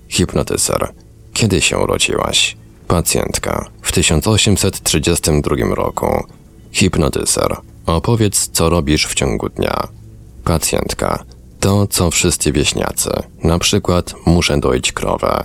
hipnotyzer. 0.09 0.93
Kiedy 1.33 1.61
się 1.61 1.77
urodziłaś? 1.77 2.57
Pacjentka. 2.87 3.69
W 3.81 3.91
1832 3.91 5.75
roku. 5.75 6.23
Hipnotyzer. 6.71 7.57
Opowiedz, 7.85 8.49
co 8.53 8.69
robisz 8.69 9.07
w 9.07 9.13
ciągu 9.13 9.49
dnia. 9.49 9.87
Pacjentka. 10.43 11.23
To, 11.59 11.87
co 11.87 12.11
wszyscy 12.11 12.51
wieśniacy. 12.51 13.09
Na 13.43 13.59
przykład 13.59 14.13
muszę 14.25 14.59
doić 14.59 14.91
krowę. 14.91 15.43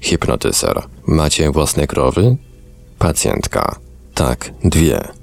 Hipnotyzer. 0.00 0.82
Macie 1.06 1.50
własne 1.50 1.86
krowy? 1.86 2.36
Pacjentka. 2.98 3.76
Tak, 4.14 4.50
dwie. 4.64 5.17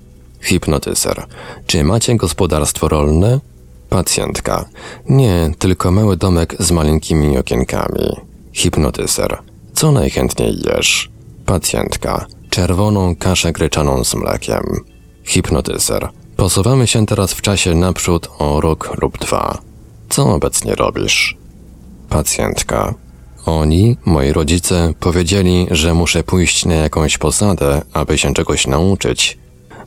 Hipnotyzer. 0.45 1.25
Czy 1.67 1.83
macie 1.83 2.15
gospodarstwo 2.15 2.87
rolne? 2.87 3.39
Pacjentka. 3.89 4.65
Nie, 5.09 5.51
tylko 5.59 5.91
mały 5.91 6.17
domek 6.17 6.55
z 6.59 6.71
maleńkimi 6.71 7.37
okienkami. 7.37 8.09
Hipnotyzer. 8.53 9.37
Co 9.73 9.91
najchętniej 9.91 10.61
jesz? 10.65 11.09
Pacjentka. 11.45 12.25
Czerwoną 12.49 13.15
kaszę 13.15 13.51
gryczaną 13.51 14.03
z 14.03 14.15
mlekiem. 14.15 14.63
Hipnotyzer. 15.23 16.09
Posuwamy 16.37 16.87
się 16.87 17.05
teraz 17.05 17.33
w 17.33 17.41
czasie 17.41 17.75
naprzód 17.75 18.29
o 18.39 18.61
rok 18.61 19.01
lub 19.01 19.17
dwa. 19.17 19.57
Co 20.09 20.33
obecnie 20.33 20.75
robisz? 20.75 21.37
Pacjentka. 22.09 22.93
Oni, 23.45 23.97
moi 24.05 24.31
rodzice, 24.31 24.93
powiedzieli, 24.99 25.67
że 25.71 25.93
muszę 25.93 26.23
pójść 26.23 26.65
na 26.65 26.75
jakąś 26.75 27.17
posadę, 27.17 27.81
aby 27.93 28.17
się 28.17 28.33
czegoś 28.33 28.67
nauczyć, 28.67 29.37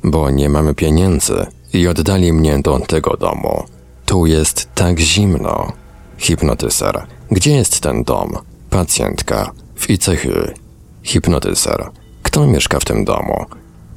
bo 0.05 0.31
nie 0.31 0.49
mamy 0.49 0.75
pieniędzy 0.75 1.47
i 1.73 1.89
oddali 1.89 2.33
mnie 2.33 2.59
do 2.59 2.79
tego 2.79 3.17
domu. 3.17 3.65
Tu 4.07 4.27
jest 4.27 4.69
tak 4.75 4.99
zimno. 4.99 5.73
Hipnotyzer. 6.19 7.07
Gdzie 7.31 7.57
jest 7.57 7.81
ten 7.81 8.05
dom? 8.05 8.39
Pacjentka. 8.71 9.51
W 9.75 9.91
Icechy. 9.91 10.55
Hipnotyzer. 11.03 11.91
Kto 12.23 12.47
mieszka 12.47 12.81
w 12.81 12.85
tym 12.85 13.05
domu? 13.05 13.45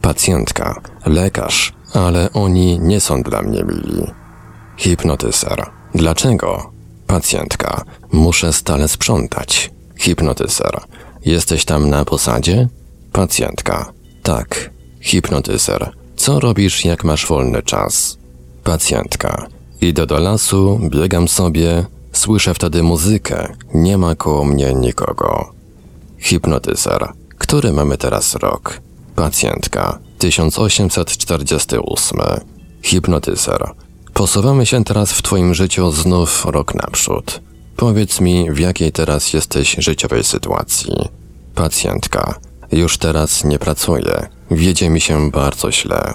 Pacjentka. 0.02 0.82
Lekarz. 1.06 1.74
Ale 1.94 2.34
oni 2.34 2.80
nie 2.80 3.00
są 3.00 3.22
dla 3.22 3.42
mnie 3.42 3.64
mili. 3.64 4.12
Hipnotyzer. 4.78 5.66
Dlaczego? 5.96 6.72
Pacjentka. 7.08 7.84
Muszę 8.12 8.54
stale 8.54 8.88
sprzątać. 8.88 9.72
Hipnotyzer. 9.98 10.82
Jesteś 11.26 11.66
tam 11.66 11.90
na 11.90 12.06
posadzie? 12.06 12.68
Pacjentka. 13.12 13.94
Tak. 14.24 14.70
Hipnotyzer. 15.02 15.92
Co 16.16 16.40
robisz, 16.40 16.86
jak 16.86 17.04
masz 17.04 17.28
wolny 17.28 17.64
czas? 17.64 18.18
Pacjentka. 18.64 19.48
Idę 19.82 20.08
do 20.08 20.20
lasu, 20.20 20.80
biegam 20.90 21.28
sobie, 21.28 21.86
słyszę 22.12 22.54
wtedy 22.54 22.84
muzykę, 22.84 23.56
nie 23.74 23.98
ma 23.98 24.16
koło 24.16 24.46
mnie 24.46 24.74
nikogo. 24.74 25.52
Hipnotyzer. 26.20 27.08
Który 27.38 27.74
mamy 27.74 27.98
teraz 27.98 28.36
rok? 28.36 28.82
Pacjentka. 29.16 30.00
1848. 30.18 32.20
Hipnotyzer. 32.84 33.72
Posuwamy 34.14 34.66
się 34.66 34.84
teraz 34.84 35.12
w 35.12 35.22
Twoim 35.22 35.54
życiu 35.54 35.92
znów 35.92 36.46
rok 36.46 36.76
naprzód. 36.76 37.42
Powiedz 37.76 38.22
mi, 38.22 38.52
w 38.52 38.60
jakiej 38.60 38.92
teraz 38.92 39.34
jesteś 39.34 39.76
życiowej 39.80 40.24
sytuacji. 40.24 40.94
Pacjentka. 41.56 42.40
Już 42.72 42.98
teraz 42.98 43.44
nie 43.44 43.60
pracuję. 43.60 44.30
Wiedzie 44.52 44.90
mi 44.90 45.02
się 45.02 45.32
bardzo 45.32 45.72
źle. 45.72 46.14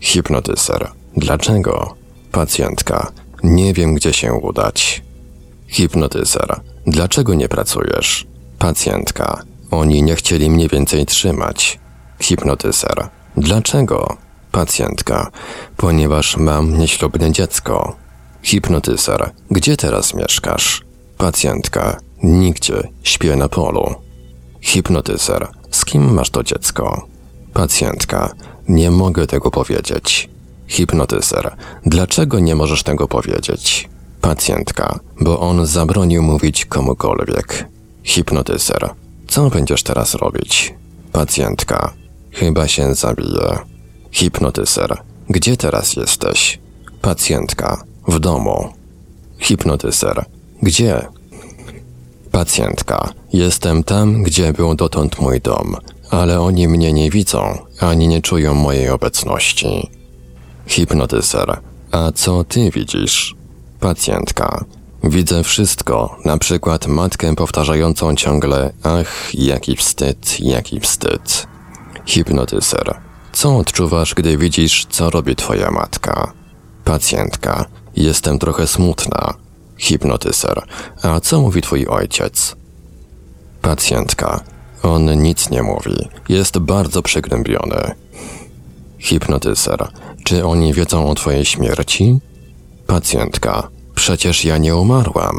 Hipnotyzer. 0.00 0.90
Dlaczego? 1.16 1.94
Pacjentka. 2.32 3.12
Nie 3.42 3.72
wiem, 3.72 3.94
gdzie 3.94 4.12
się 4.12 4.32
udać. 4.32 5.02
Hipnotyzer. 5.66 6.60
Dlaczego 6.86 7.34
nie 7.34 7.48
pracujesz? 7.48 8.26
Pacjentka. 8.58 9.42
Oni 9.70 10.02
nie 10.02 10.14
chcieli 10.14 10.50
mnie 10.50 10.68
więcej 10.68 11.06
trzymać. 11.06 11.78
Hipnotyzer. 12.20 13.08
Dlaczego? 13.36 14.16
Pacjentka. 14.52 15.30
Ponieważ 15.76 16.36
mam 16.36 16.78
nieślubne 16.78 17.32
dziecko. 17.32 17.96
Hipnotyzer. 18.42 19.30
Gdzie 19.50 19.76
teraz 19.76 20.14
mieszkasz? 20.14 20.82
Pacjentka. 21.18 22.00
Nigdzie. 22.22 22.88
Śpię 23.02 23.36
na 23.36 23.48
polu. 23.48 23.94
Hipnotyzer. 24.60 25.48
Z 25.70 25.84
kim 25.84 26.14
masz 26.14 26.30
to 26.30 26.42
dziecko? 26.42 27.11
Pacjentka. 27.52 28.32
Nie 28.68 28.90
mogę 28.90 29.26
tego 29.26 29.50
powiedzieć. 29.50 30.30
Hipnotyzer. 30.66 31.56
Dlaczego 31.86 32.40
nie 32.40 32.54
możesz 32.54 32.82
tego 32.82 33.08
powiedzieć? 33.08 33.88
Pacjentka. 34.20 34.98
Bo 35.20 35.40
on 35.40 35.66
zabronił 35.66 36.22
mówić 36.22 36.66
komukolwiek. 36.66 37.68
Hipnotyzer. 38.04 38.90
Co 39.28 39.50
będziesz 39.50 39.82
teraz 39.82 40.14
robić? 40.14 40.74
Pacjentka. 41.12 41.92
Chyba 42.32 42.68
się 42.68 42.94
zabije. 42.94 43.58
Hipnotyzer. 44.10 45.02
Gdzie 45.28 45.56
teraz 45.56 45.96
jesteś? 45.96 46.58
Pacjentka. 47.02 47.82
W 48.08 48.18
domu. 48.18 48.72
Hipnotyzer. 49.38 50.24
Gdzie? 50.62 51.06
Pacjentka. 52.30 53.08
Jestem 53.32 53.84
tam, 53.84 54.22
gdzie 54.22 54.52
był 54.52 54.74
dotąd 54.74 55.20
mój 55.20 55.40
dom, 55.40 55.76
ale 56.12 56.40
oni 56.40 56.68
mnie 56.68 56.92
nie 56.92 57.10
widzą, 57.10 57.58
ani 57.80 58.08
nie 58.08 58.22
czują 58.22 58.54
mojej 58.54 58.90
obecności. 58.90 59.90
Hipnotyzer. 60.66 61.60
A 61.90 62.12
co 62.12 62.44
ty 62.44 62.70
widzisz? 62.70 63.36
Pacjentka. 63.80 64.64
Widzę 65.04 65.42
wszystko, 65.42 66.16
na 66.24 66.38
przykład 66.38 66.86
matkę 66.86 67.34
powtarzającą 67.34 68.14
ciągle 68.16 68.72
ach, 68.82 69.34
jaki 69.34 69.76
wstyd, 69.76 70.40
jaki 70.40 70.80
wstyd. 70.80 71.46
Hipnotyzer. 72.06 73.00
Co 73.32 73.56
odczuwasz, 73.56 74.14
gdy 74.14 74.38
widzisz, 74.38 74.86
co 74.90 75.10
robi 75.10 75.36
twoja 75.36 75.70
matka? 75.70 76.32
Pacjentka. 76.84 77.64
Jestem 77.96 78.38
trochę 78.38 78.66
smutna. 78.66 79.34
Hipnotyzer. 79.78 80.62
A 81.02 81.20
co 81.20 81.40
mówi 81.40 81.62
twój 81.62 81.86
ojciec? 81.86 82.56
Pacjentka. 83.62 84.51
On 84.82 85.22
nic 85.22 85.50
nie 85.50 85.62
mówi. 85.62 86.08
Jest 86.28 86.58
bardzo 86.58 87.02
przygnębiony. 87.02 87.94
Hipnotyzer. 88.98 89.88
Czy 90.24 90.46
oni 90.46 90.74
wiedzą 90.74 91.10
o 91.10 91.14
twojej 91.14 91.44
śmierci? 91.44 92.18
Pacjentka. 92.86 93.68
Przecież 93.94 94.44
ja 94.44 94.58
nie 94.58 94.76
umarłam. 94.76 95.36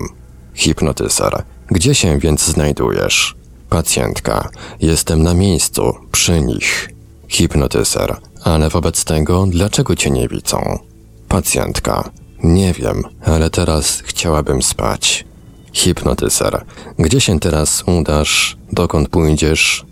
Hipnotyzer. 0.53 1.43
Gdzie 1.67 1.95
się 1.95 2.19
więc 2.19 2.45
znajdujesz? 2.45 3.35
Pacjentka. 3.69 4.49
Jestem 4.81 5.23
na 5.23 5.33
miejscu, 5.33 5.93
przy 6.11 6.41
nich. 6.41 6.89
Hipnotyzer. 7.27 8.17
Ale 8.43 8.69
wobec 8.69 9.05
tego, 9.05 9.45
dlaczego 9.49 9.95
cię 9.95 10.11
nie 10.11 10.27
widzą? 10.27 10.79
Pacjentka. 11.27 12.09
Nie 12.43 12.73
wiem, 12.73 13.03
ale 13.25 13.49
teraz 13.49 14.01
chciałabym 14.05 14.61
spać. 14.61 15.25
Hipnotyzer. 15.73 16.65
Gdzie 16.99 17.21
się 17.21 17.39
teraz 17.39 17.83
udasz? 17.87 18.57
Dokąd 18.71 19.09
pójdziesz? 19.09 19.85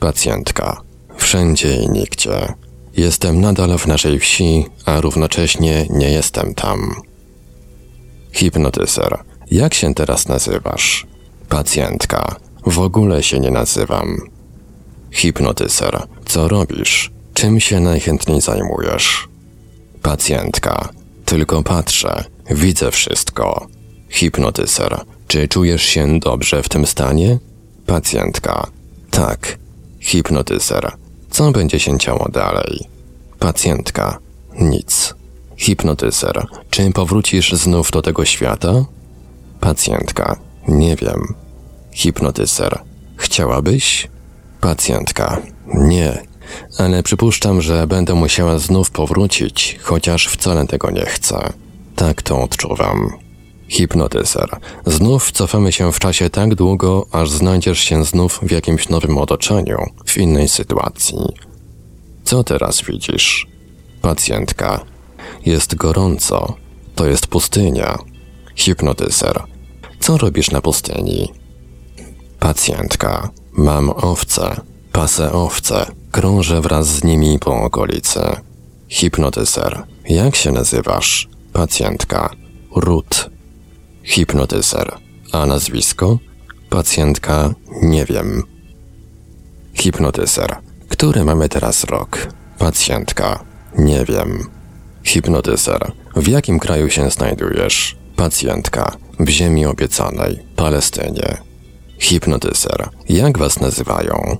Pacjentka. 0.00 0.80
Wszędzie 1.16 1.76
i 1.82 1.88
nigdzie. 1.88 2.52
Jestem 2.96 3.40
nadal 3.40 3.78
w 3.78 3.86
naszej 3.86 4.18
wsi, 4.18 4.66
a 4.86 5.00
równocześnie 5.00 5.86
nie 5.90 6.10
jestem 6.10 6.54
tam. 6.54 6.94
Hipnotyzer. 8.32 9.18
Jak 9.50 9.74
się 9.74 9.94
teraz 9.94 10.28
nazywasz? 10.28 11.06
Pacjentka. 11.48 12.36
W 12.66 12.78
ogóle 12.78 13.22
się 13.22 13.40
nie 13.40 13.50
nazywam. 13.50 14.18
Hipnotyzer. 15.10 16.02
Co 16.26 16.48
robisz? 16.48 17.10
Czym 17.34 17.60
się 17.60 17.80
najchętniej 17.80 18.40
zajmujesz? 18.40 19.28
Pacjentka. 20.02 20.88
Tylko 21.24 21.62
patrzę. 21.62 22.24
Widzę 22.50 22.90
wszystko. 22.90 23.66
Hipnotyzer. 24.08 25.04
Czy 25.28 25.48
czujesz 25.48 25.82
się 25.82 26.18
dobrze 26.18 26.62
w 26.62 26.68
tym 26.68 26.86
stanie? 26.86 27.38
Pacjentka. 27.86 28.66
Tak. 29.10 29.58
Hipnotyzer. 30.00 30.92
Co 31.30 31.50
będzie 31.50 31.80
się 31.80 31.98
działo 31.98 32.28
dalej? 32.32 32.88
Pacjentka. 33.38 34.18
Nic. 34.60 35.14
Hipnotyzer. 35.56 36.46
Czy 36.70 36.90
powrócisz 36.90 37.52
znów 37.52 37.90
do 37.90 38.02
tego 38.02 38.24
świata? 38.24 38.84
Pacjentka. 39.60 40.36
Nie 40.68 40.96
wiem. 40.96 41.34
Hipnotyzer. 41.92 42.78
Chciałabyś? 43.16 44.08
Pacjentka. 44.60 45.42
Nie. 45.66 46.22
Ale 46.78 47.02
przypuszczam, 47.02 47.62
że 47.62 47.86
będę 47.86 48.14
musiała 48.14 48.58
znów 48.58 48.90
powrócić, 48.90 49.78
chociaż 49.82 50.26
wcale 50.26 50.66
tego 50.66 50.90
nie 50.90 51.06
chcę. 51.06 51.52
Tak 51.96 52.22
to 52.22 52.42
odczuwam. 52.42 53.23
Hipnotyzer. 53.74 54.48
Znów 54.86 55.32
cofamy 55.32 55.72
się 55.72 55.92
w 55.92 55.98
czasie 55.98 56.30
tak 56.30 56.54
długo, 56.54 57.06
aż 57.12 57.30
znajdziesz 57.30 57.78
się 57.78 58.04
znów 58.04 58.40
w 58.42 58.50
jakimś 58.50 58.88
nowym 58.88 59.18
otoczeniu, 59.18 59.78
w 60.06 60.18
innej 60.18 60.48
sytuacji. 60.48 61.18
Co 62.24 62.44
teraz 62.44 62.82
widzisz? 62.82 63.46
Pacjentka. 64.02 64.84
Jest 65.46 65.74
gorąco. 65.74 66.54
To 66.94 67.06
jest 67.06 67.26
pustynia. 67.26 67.98
Hipnotyzer. 68.56 69.42
Co 70.00 70.18
robisz 70.18 70.50
na 70.50 70.60
pustyni? 70.60 71.32
Pacjentka. 72.40 73.30
Mam 73.52 73.90
owce. 73.90 74.60
Pasę 74.92 75.32
owce. 75.32 75.86
Krążę 76.10 76.60
wraz 76.60 76.86
z 76.86 77.04
nimi 77.04 77.38
po 77.38 77.62
okolicy. 77.62 78.20
Hipnotyzer. 78.88 79.82
Jak 80.08 80.36
się 80.36 80.52
nazywasz? 80.52 81.28
Pacjentka. 81.52 82.30
Rut. 82.76 83.33
Hipnotyzer. 84.04 84.96
A 85.32 85.46
nazwisko? 85.46 86.18
Pacjentka, 86.70 87.54
nie 87.82 88.04
wiem. 88.04 88.42
Hipnotyzer. 89.74 90.56
Który 90.88 91.24
mamy 91.24 91.48
teraz 91.48 91.84
rok? 91.84 92.28
Pacjentka, 92.58 93.44
nie 93.78 94.04
wiem. 94.04 94.46
Hipnotyzer. 95.04 95.92
W 96.16 96.28
jakim 96.28 96.58
kraju 96.58 96.90
się 96.90 97.10
znajdujesz? 97.10 97.96
Pacjentka. 98.16 98.96
W 99.20 99.28
ziemi 99.28 99.66
obiecanej, 99.66 100.38
Palestynie. 100.56 101.36
Hipnotyzer. 101.98 102.88
Jak 103.08 103.38
was 103.38 103.60
nazywają? 103.60 104.36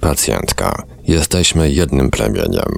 Pacjentka. 0.00 0.82
Jesteśmy 1.06 1.70
jednym 1.70 2.10
plemieniem. 2.10 2.72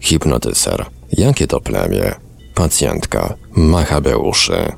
Hipnotyzer. 0.00 0.86
Jakie 1.12 1.46
to 1.46 1.60
plemię? 1.60 2.14
Pacjentka. 2.54 3.34
Machabeuszy. 3.52 4.72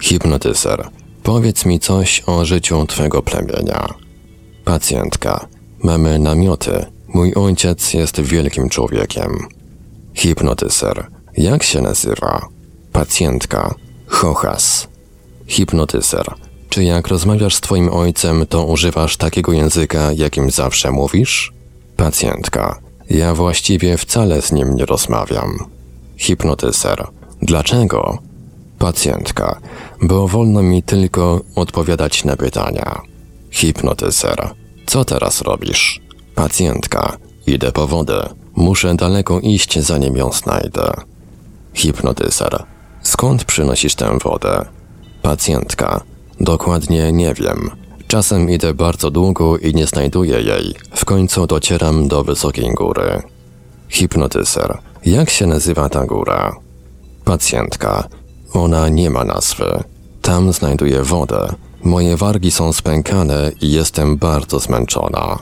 Hipnotyzer. 0.00 0.88
Powiedz 1.22 1.66
mi 1.66 1.80
coś 1.80 2.22
o 2.26 2.44
życiu 2.44 2.86
twego 2.86 3.22
plemienia. 3.22 3.94
Pacjentka. 4.64 5.46
Mamy 5.82 6.18
namioty. 6.18 6.86
Mój 7.08 7.34
ojciec 7.34 7.94
jest 7.94 8.20
wielkim 8.20 8.68
człowiekiem. 8.68 9.38
Hipnotyzer. 10.14 11.06
Jak 11.36 11.62
się 11.62 11.82
nazywa? 11.82 12.46
Pacjentka. 12.92 13.74
Chochas. 14.06 14.88
Hipnotyzer. 15.46 16.34
Czy 16.68 16.84
jak 16.84 17.08
rozmawiasz 17.08 17.54
z 17.54 17.60
twoim 17.60 17.88
ojcem, 17.92 18.46
to 18.46 18.64
używasz 18.64 19.16
takiego 19.16 19.52
języka, 19.52 20.12
jakim 20.12 20.50
zawsze 20.50 20.90
mówisz? 20.90 21.52
Pacjentka. 21.96 22.80
Ja 23.10 23.34
właściwie 23.34 23.98
wcale 23.98 24.42
z 24.42 24.52
nim 24.52 24.74
nie 24.74 24.86
rozmawiam. 24.86 25.58
Hipnotyzer. 26.16 27.06
Dlaczego? 27.42 28.18
Pacjentka. 28.78 29.60
Bo 30.06 30.28
wolno 30.28 30.62
mi 30.62 30.82
tylko 30.82 31.40
odpowiadać 31.54 32.24
na 32.24 32.36
pytania. 32.36 33.00
Hipnotyzer. 33.50 34.50
Co 34.86 35.04
teraz 35.04 35.42
robisz? 35.42 36.00
Pacjentka. 36.34 37.16
Idę 37.46 37.72
po 37.72 37.86
wodę. 37.86 38.28
Muszę 38.56 38.94
daleko 38.94 39.40
iść, 39.40 39.78
zanim 39.78 40.16
ją 40.16 40.32
znajdę. 40.32 40.92
Hipnotyzer. 41.74 42.64
Skąd 43.02 43.44
przynosisz 43.44 43.94
tę 43.94 44.18
wodę? 44.24 44.64
Pacjentka. 45.22 46.00
Dokładnie 46.40 47.12
nie 47.12 47.34
wiem. 47.34 47.70
Czasem 48.06 48.50
idę 48.50 48.74
bardzo 48.74 49.10
długo 49.10 49.58
i 49.58 49.74
nie 49.74 49.86
znajduję 49.86 50.40
jej. 50.40 50.74
W 50.94 51.04
końcu 51.04 51.46
docieram 51.46 52.08
do 52.08 52.24
wysokiej 52.24 52.74
góry. 52.74 53.22
Hipnotyzer. 53.88 54.78
Jak 55.06 55.30
się 55.30 55.46
nazywa 55.46 55.88
ta 55.88 56.06
góra? 56.06 56.56
Pacjentka. 57.24 58.08
Ona 58.52 58.88
nie 58.88 59.10
ma 59.10 59.24
nazwy. 59.24 59.93
Tam 60.24 60.52
znajduję 60.52 61.02
wodę. 61.02 61.54
Moje 61.82 62.16
wargi 62.16 62.50
są 62.50 62.72
spękane 62.72 63.52
i 63.60 63.72
jestem 63.72 64.16
bardzo 64.16 64.58
zmęczona. 64.58 65.38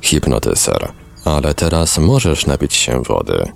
Hipnotyzer. 0.00 0.92
Ale 1.24 1.54
teraz 1.54 1.98
możesz 1.98 2.46
napić 2.46 2.74
się 2.74 3.02
wody. 3.02 3.52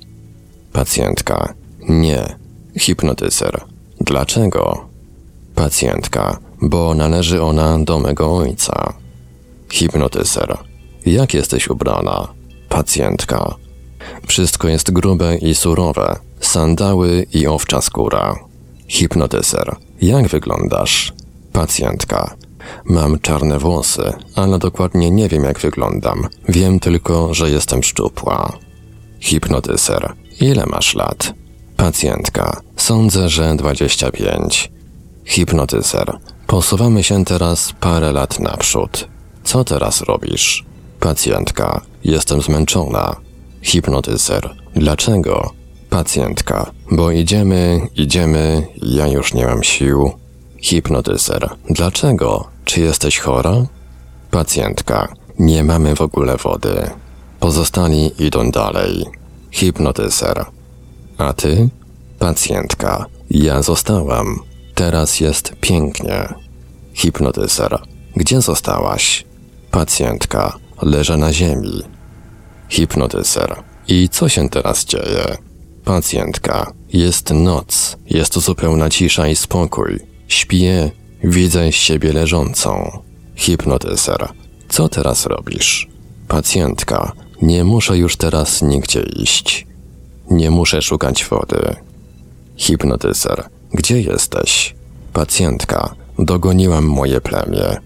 Pacjentka. 0.72 1.54
Nie. 1.88 2.36
Hipnotyzer. 2.78 3.64
Dlaczego? 4.00 4.84
Pacjentka. 5.54 6.38
Bo 6.62 6.94
należy 6.94 7.42
ona 7.42 7.78
do 7.78 7.98
mego 7.98 8.36
ojca. 8.36 8.92
Hipnotyzer. 9.72 10.58
Jak 11.06 11.34
jesteś 11.34 11.68
ubrana? 11.68 12.28
Pacjentka. 12.68 13.54
Wszystko 14.26 14.68
jest 14.68 14.92
grube 14.92 15.36
i 15.36 15.54
surowe. 15.54 16.16
Sandały 16.40 17.26
i 17.32 17.46
owcza 17.46 17.80
skóra. 17.80 18.38
Hipnotyzer. 18.88 19.76
Jak 20.02 20.28
wyglądasz? 20.28 21.12
Pacjentka. 21.52 22.34
Mam 22.84 23.18
czarne 23.18 23.58
włosy, 23.58 24.12
ale 24.34 24.58
dokładnie 24.58 25.10
nie 25.10 25.28
wiem 25.28 25.44
jak 25.44 25.58
wyglądam. 25.60 26.28
Wiem 26.48 26.80
tylko, 26.80 27.34
że 27.34 27.50
jestem 27.50 27.82
szczupła. 27.82 28.52
Hipnotyzer. 29.20 30.12
Ile 30.40 30.66
masz 30.66 30.94
lat? 30.94 31.34
Pacjentka. 31.76 32.60
Sądzę, 32.76 33.28
że 33.28 33.54
25. 33.56 34.72
Hipnotyzer. 35.24 36.18
Posuwamy 36.46 37.02
się 37.02 37.24
teraz 37.24 37.72
parę 37.80 38.12
lat 38.12 38.40
naprzód. 38.40 39.08
Co 39.44 39.64
teraz 39.64 40.00
robisz? 40.00 40.64
Pacjentka. 41.00 41.80
Jestem 42.04 42.42
zmęczona. 42.42 43.16
Hipnotyzer. 43.62 44.56
Dlaczego? 44.76 45.61
Pacjentka. 45.92 46.70
Bo 46.90 47.10
idziemy, 47.10 47.80
idziemy, 47.96 48.66
ja 48.82 49.06
już 49.06 49.34
nie 49.34 49.46
mam 49.46 49.62
sił. 49.62 50.12
Hipnotyzer. 50.58 51.50
Dlaczego? 51.70 52.48
Czy 52.64 52.80
jesteś 52.80 53.18
chora? 53.18 53.66
Pacjentka. 54.30 55.08
Nie 55.38 55.64
mamy 55.64 55.96
w 55.96 56.00
ogóle 56.00 56.36
wody. 56.36 56.90
Pozostali 57.40 58.24
idą 58.26 58.50
dalej. 58.50 59.06
Hipnotyzer. 59.50 60.44
A 61.18 61.32
ty? 61.32 61.68
Pacjentka. 62.18 63.06
Ja 63.30 63.62
zostałam. 63.62 64.38
Teraz 64.74 65.20
jest 65.20 65.52
pięknie. 65.60 66.34
Hipnotyzer. 66.94 67.78
Gdzie 68.16 68.40
zostałaś? 68.40 69.24
Pacjentka. 69.70 70.58
Leżę 70.82 71.16
na 71.16 71.32
ziemi. 71.32 71.82
Hipnotyzer. 72.68 73.62
I 73.88 74.08
co 74.08 74.28
się 74.28 74.48
teraz 74.48 74.84
dzieje? 74.84 75.51
Pacjentka. 75.84 76.72
Jest 76.92 77.30
noc. 77.30 77.96
Jest 78.06 78.38
zupełna 78.38 78.90
cisza 78.90 79.28
i 79.28 79.36
spokój. 79.36 80.00
Śpię. 80.28 80.90
Widzę 81.24 81.72
siebie 81.72 82.12
leżącą. 82.12 83.02
Hipnotyzer. 83.36 84.28
Co 84.68 84.88
teraz 84.88 85.26
robisz? 85.26 85.88
Pacjentka. 86.28 87.12
Nie 87.42 87.64
muszę 87.64 87.96
już 87.98 88.16
teraz 88.16 88.62
nigdzie 88.62 89.02
iść. 89.02 89.66
Nie 90.30 90.50
muszę 90.50 90.82
szukać 90.82 91.24
wody. 91.24 91.76
Hipnotyzer. 92.56 93.44
Gdzie 93.72 94.00
jesteś? 94.00 94.74
Pacjentka. 95.12 95.94
Dogoniłam 96.18 96.84
moje 96.84 97.20
plemię. 97.20 97.76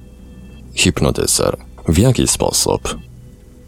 Hipnotyzer. 0.74 1.56
W 1.88 1.98
jaki 1.98 2.28
sposób? 2.28 2.98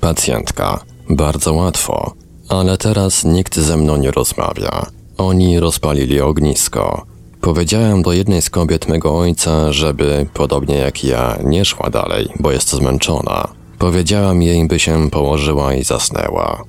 Pacjentka. 0.00 0.80
Bardzo 1.10 1.52
łatwo. 1.52 2.14
Ale 2.48 2.78
teraz 2.78 3.24
nikt 3.24 3.56
ze 3.56 3.76
mną 3.76 3.96
nie 3.96 4.10
rozmawia. 4.10 4.86
Oni 5.18 5.60
rozpalili 5.60 6.20
ognisko. 6.20 7.06
Powiedziałem 7.40 8.02
do 8.02 8.12
jednej 8.12 8.42
z 8.42 8.50
kobiet 8.50 8.88
mego 8.88 9.18
ojca, 9.18 9.72
żeby, 9.72 10.26
podobnie 10.34 10.76
jak 10.76 11.04
ja, 11.04 11.38
nie 11.44 11.64
szła 11.64 11.90
dalej, 11.90 12.28
bo 12.40 12.52
jest 12.52 12.70
zmęczona. 12.70 13.48
Powiedziałam 13.78 14.42
jej, 14.42 14.66
by 14.66 14.78
się 14.78 15.10
położyła 15.10 15.74
i 15.74 15.84
zasnęła. 15.84 16.64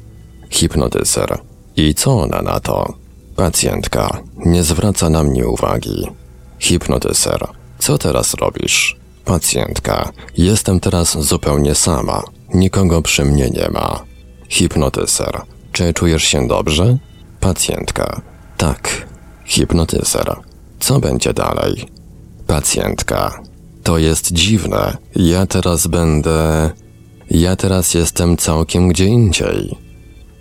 Hipnotyzer. 0.49 1.39
I 1.75 1.95
co 1.95 2.21
ona 2.21 2.41
na 2.41 2.59
to? 2.59 2.93
Pacjentka. 3.35 4.21
Nie 4.45 4.63
zwraca 4.63 5.09
na 5.09 5.23
mnie 5.23 5.47
uwagi. 5.47 6.07
Hipnotyzer. 6.59 7.47
Co 7.79 7.97
teraz 7.97 8.33
robisz? 8.33 8.97
Pacjentka. 9.25 10.11
Jestem 10.37 10.79
teraz 10.79 11.17
zupełnie 11.17 11.75
sama. 11.75 12.23
Nikogo 12.53 13.01
przy 13.01 13.25
mnie 13.25 13.49
nie 13.49 13.69
ma. 13.69 14.03
Hipnotyzer. 14.49 15.41
Czy 15.71 15.93
czujesz 15.93 16.23
się 16.23 16.47
dobrze? 16.47 16.97
Pacjentka. 17.39 18.21
Tak. 18.57 19.07
Hipnotyzer. 19.45 20.35
Co 20.79 20.99
będzie 20.99 21.33
dalej? 21.33 21.87
Pacjentka. 22.47 23.41
To 23.83 23.97
jest 23.97 24.31
dziwne. 24.31 24.97
Ja 25.15 25.45
teraz 25.45 25.87
będę. 25.87 26.71
Ja 27.29 27.55
teraz 27.55 27.93
jestem 27.93 28.37
całkiem 28.37 28.87
gdzie 28.87 29.05
indziej. 29.05 29.77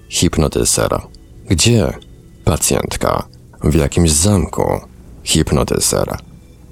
Hipnotyzer. 0.09 1.01
Gdzie? 1.49 1.93
Pacjentka. 2.45 3.29
W 3.65 3.75
jakimś 3.75 4.11
zamku. 4.11 4.81
Hipnotyzer. 5.25 6.17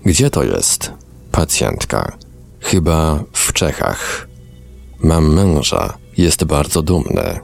Gdzie 0.04 0.30
to 0.30 0.44
jest? 0.44 0.92
Pacjentka. 1.32 2.16
Chyba 2.60 3.24
w 3.32 3.52
Czechach. 3.52 4.28
Mam 5.02 5.34
męża. 5.34 5.98
Jest 6.18 6.44
bardzo 6.44 6.82
dumny. 6.82 7.40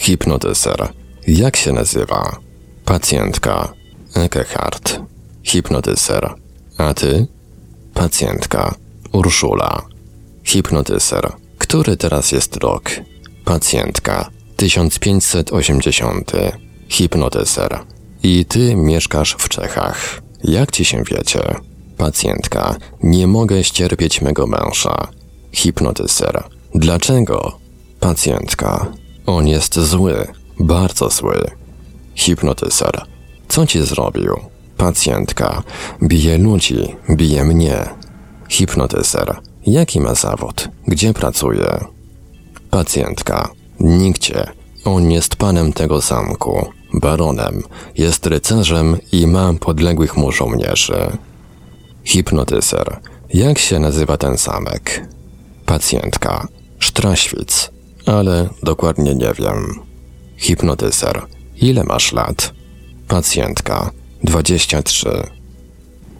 Hipnotyzer. 0.00 0.88
Jak 1.26 1.56
się 1.56 1.72
nazywa? 1.72 2.36
Pacjentka. 2.84 3.72
Ekehard. 4.14 5.00
Hipnotyzer. 5.42 6.34
A 6.78 6.94
ty? 6.94 7.26
Pacjentka. 7.94 8.74
Urszula. 9.12 9.82
Hipnotyzer. 10.44 11.32
Który 11.58 11.96
teraz 11.96 12.32
jest 12.32 12.56
rok? 12.56 12.90
Pacjentka. 13.44 14.30
1580. 14.56 16.32
Hipnotyzer. 16.88 17.78
I 18.22 18.44
ty 18.44 18.76
mieszkasz 18.76 19.36
w 19.38 19.48
Czechach. 19.48 20.22
Jak 20.44 20.70
ci 20.70 20.84
się 20.84 21.02
wiecie? 21.04 21.56
Pacjentka. 21.96 22.76
Nie 23.02 23.26
mogę 23.26 23.64
ścierpieć 23.64 24.22
mego 24.22 24.46
męża. 24.46 25.08
Hipnotyzer. 25.52 26.44
Dlaczego? 26.74 27.58
Pacjentka. 28.00 28.86
On 29.26 29.48
jest 29.48 29.80
zły. 29.80 30.26
Bardzo 30.60 31.10
zły. 31.10 31.50
Hipnotyzer. 32.14 33.02
Co 33.48 33.66
ci 33.66 33.82
zrobił? 33.82 34.36
Pacjentka. 34.76 35.62
Bije 36.02 36.38
ludzi. 36.38 36.96
Bije 37.10 37.44
mnie. 37.44 37.88
Hipnotyzer. 38.48 39.40
Jaki 39.66 40.00
ma 40.00 40.14
zawód? 40.14 40.68
Gdzie 40.86 41.14
pracuje? 41.14 41.84
Pacjentka. 42.70 43.48
Nigdzie. 43.80 44.46
On 44.84 45.10
jest 45.10 45.36
panem 45.36 45.72
tego 45.72 46.00
zamku, 46.00 46.66
baronem, 46.94 47.62
jest 47.96 48.26
rycerzem 48.26 48.96
i 49.12 49.26
ma 49.26 49.52
podległych 49.54 50.16
mu 50.16 50.32
żołnierzy. 50.32 51.16
Hipnotyzer. 52.04 53.00
Jak 53.34 53.58
się 53.58 53.78
nazywa 53.78 54.16
ten 54.16 54.36
zamek? 54.36 55.06
Pacjentka. 55.66 56.48
Sztraświc. 56.78 57.70
Ale 58.06 58.48
dokładnie 58.62 59.14
nie 59.14 59.32
wiem. 59.38 59.80
Hipnotyzer. 60.36 61.22
Ile 61.56 61.84
masz 61.84 62.12
lat? 62.12 62.52
Pacjentka. 63.08 63.90
23. 64.24 65.10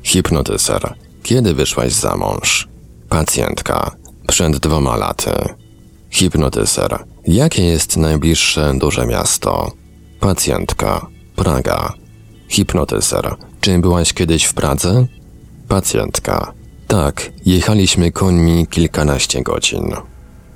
Hipnotyzer. 0.02 0.94
Kiedy 1.22 1.54
wyszłaś 1.54 1.92
za 1.92 2.16
mąż? 2.16 2.68
Pacjentka. 3.08 3.96
Przed 4.28 4.58
dwoma 4.58 4.96
laty. 4.96 5.30
Hipnotyzer. 6.10 7.04
Jakie 7.26 7.64
jest 7.64 7.96
najbliższe 7.96 8.74
duże 8.78 9.06
miasto? 9.06 9.72
Pacjentka. 10.20 11.06
Praga. 11.36 11.92
Hipnotyzer. 12.48 13.36
Czy 13.60 13.78
byłaś 13.78 14.12
kiedyś 14.12 14.44
w 14.44 14.54
Pradze? 14.54 15.06
Pacjentka. 15.68 16.52
Tak, 16.88 17.32
jechaliśmy 17.46 18.12
końmi 18.12 18.66
kilkanaście 18.66 19.42
godzin. 19.42 19.92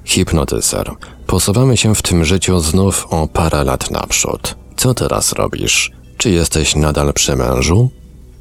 Hipnotyzer. 0.04 0.90
Posuwamy 1.26 1.76
się 1.76 1.94
w 1.94 2.02
tym 2.02 2.24
życiu 2.24 2.60
znów 2.60 3.06
o 3.10 3.28
parę 3.28 3.64
lat 3.64 3.90
naprzód. 3.90 4.54
Co 4.76 4.94
teraz 4.94 5.32
robisz? 5.32 5.90
Czy 6.16 6.30
jesteś 6.30 6.76
nadal 6.76 7.12
przy 7.12 7.36
mężu? 7.36 7.90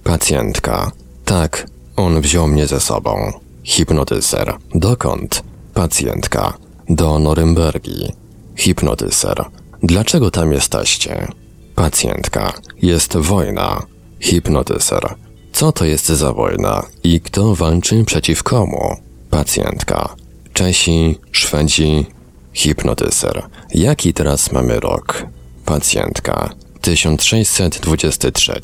Pacjentka. 0.03 0.91
Tak, 1.25 1.67
on 1.95 2.21
wziął 2.21 2.47
mnie 2.47 2.67
ze 2.67 2.79
sobą. 2.79 3.31
Hipnotyzer. 3.63 4.53
Dokąd? 4.75 5.43
Pacjentka. 5.73 6.53
Do 6.89 7.19
Norymbergi. 7.19 8.11
Hipnotyzer. 8.55 9.45
Dlaczego 9.83 10.31
tam 10.31 10.51
jesteście? 10.51 11.27
Pacjentka. 11.75 12.53
Jest 12.81 13.17
wojna. 13.17 13.81
Hipnotyzer. 14.19 15.15
Co 15.53 15.71
to 15.71 15.85
jest 15.85 16.05
za 16.05 16.33
wojna 16.33 16.83
i 17.03 17.21
kto 17.21 17.55
walczy 17.55 18.03
przeciw 18.05 18.43
komu? 18.43 18.95
Pacjentka. 19.29 20.15
Czesi, 20.53 21.15
Szwedzi. 21.31 22.05
Hipnotyzer. 22.53 23.43
Jaki 23.73 24.13
teraz 24.13 24.51
mamy 24.51 24.79
rok? 24.79 25.25
Pacjentka. 25.65 26.49
1623. 26.81 28.61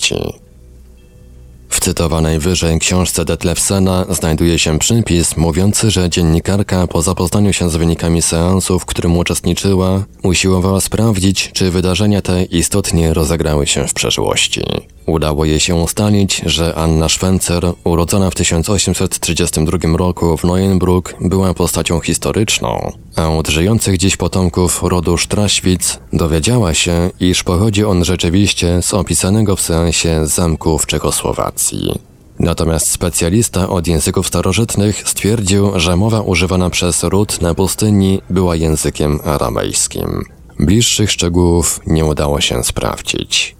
W 1.70 1.80
cytowanej 1.80 2.40
wyżej 2.40 2.80
książce 2.80 3.26
Detlefsena 3.26 4.06
znajduje 4.10 4.60
się 4.60 4.80
przypis 4.80 5.38
mówiący, 5.38 5.92
że 5.92 6.10
dziennikarka 6.10 6.88
po 6.88 7.02
zapoznaniu 7.02 7.54
się 7.54 7.70
z 7.70 7.76
wynikami 7.76 8.22
seansów, 8.22 8.84
w 8.84 8.86
którym 8.86 9.18
uczestniczyła, 9.18 10.04
usiłowała 10.24 10.82
sprawdzić, 10.82 11.52
czy 11.54 11.72
wydarzenia 11.72 12.22
te 12.22 12.44
istotnie 12.44 13.14
rozegrały 13.14 13.68
się 13.68 13.88
w 13.88 13.94
przeszłości. 13.94 14.62
Udało 15.10 15.46
jej 15.46 15.60
się 15.60 15.76
ustalić, 15.76 16.42
że 16.46 16.76
Anna 16.76 17.10
Schwenzer, 17.10 17.74
urodzona 17.84 18.30
w 18.30 18.36
1832 18.36 19.98
roku 19.98 20.38
w 20.38 20.44
Neuenbruck, 20.44 21.16
była 21.22 21.54
postacią 21.54 22.00
historyczną, 22.00 22.92
a 23.16 23.30
od 23.30 23.48
żyjących 23.48 23.98
dziś 23.98 24.18
potomków 24.18 24.84
rodu 24.84 25.18
Straświc 25.18 26.00
dowiedziała 26.14 26.74
się, 26.74 27.10
iż 27.20 27.44
pochodzi 27.44 27.86
on 27.86 28.06
rzeczywiście 28.06 28.82
z 28.82 28.94
opisanego 28.94 29.56
w 29.56 29.62
seansie 29.62 30.28
zamku 30.28 30.78
w 30.78 30.86
Czechosłowacji. 30.86 32.00
Natomiast 32.40 32.92
specjalista 32.92 33.70
od 33.70 33.88
języków 33.88 34.28
starożytnych 34.28 35.10
stwierdził, 35.10 35.80
że 35.80 35.96
mowa 35.96 36.22
używana 36.22 36.70
przez 36.70 37.04
ród 37.04 37.42
na 37.42 37.54
pustyni 37.54 38.22
była 38.30 38.56
językiem 38.56 39.20
aramejskim. 39.26 40.24
Bliższych 40.60 41.12
szczegółów 41.12 41.80
nie 41.88 42.06
udało 42.06 42.42
się 42.42 42.64
sprawdzić. 42.64 43.59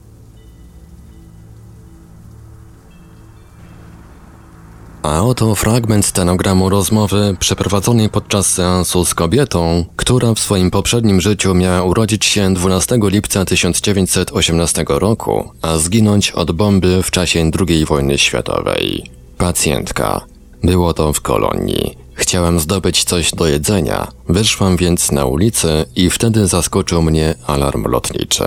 A 5.04 5.24
oto 5.24 5.56
fragment 5.56 6.06
stenogramu 6.06 6.70
rozmowy 6.70 7.36
przeprowadzonej 7.40 8.10
podczas 8.10 8.48
seansu 8.48 9.06
z 9.06 9.16
kobietą, 9.16 9.86
która 9.96 10.34
w 10.34 10.40
swoim 10.40 10.72
poprzednim 10.72 11.22
życiu 11.22 11.56
miała 11.56 11.84
urodzić 11.84 12.26
się 12.26 12.54
12 12.54 13.00
lipca 13.02 13.46
1918 13.46 14.86
roku, 14.88 15.52
a 15.62 15.78
zginąć 15.78 16.32
od 16.32 16.52
bomby 16.52 17.04
w 17.04 17.12
czasie 17.12 17.52
II 17.70 17.86
wojny 17.86 18.18
światowej. 18.18 19.04
Pacjentka. 19.38 20.26
Było 20.64 20.94
to 20.94 21.14
w 21.14 21.22
kolonii. 21.22 21.98
Chciałem 22.14 22.60
zdobyć 22.60 23.04
coś 23.04 23.32
do 23.32 23.48
jedzenia, 23.48 24.08
wyszłam 24.30 24.78
więc 24.78 25.12
na 25.12 25.26
ulicę 25.26 25.86
i 25.96 26.10
wtedy 26.10 26.48
zaskoczył 26.48 27.02
mnie 27.02 27.36
alarm 27.48 27.88
lotniczy. 27.88 28.46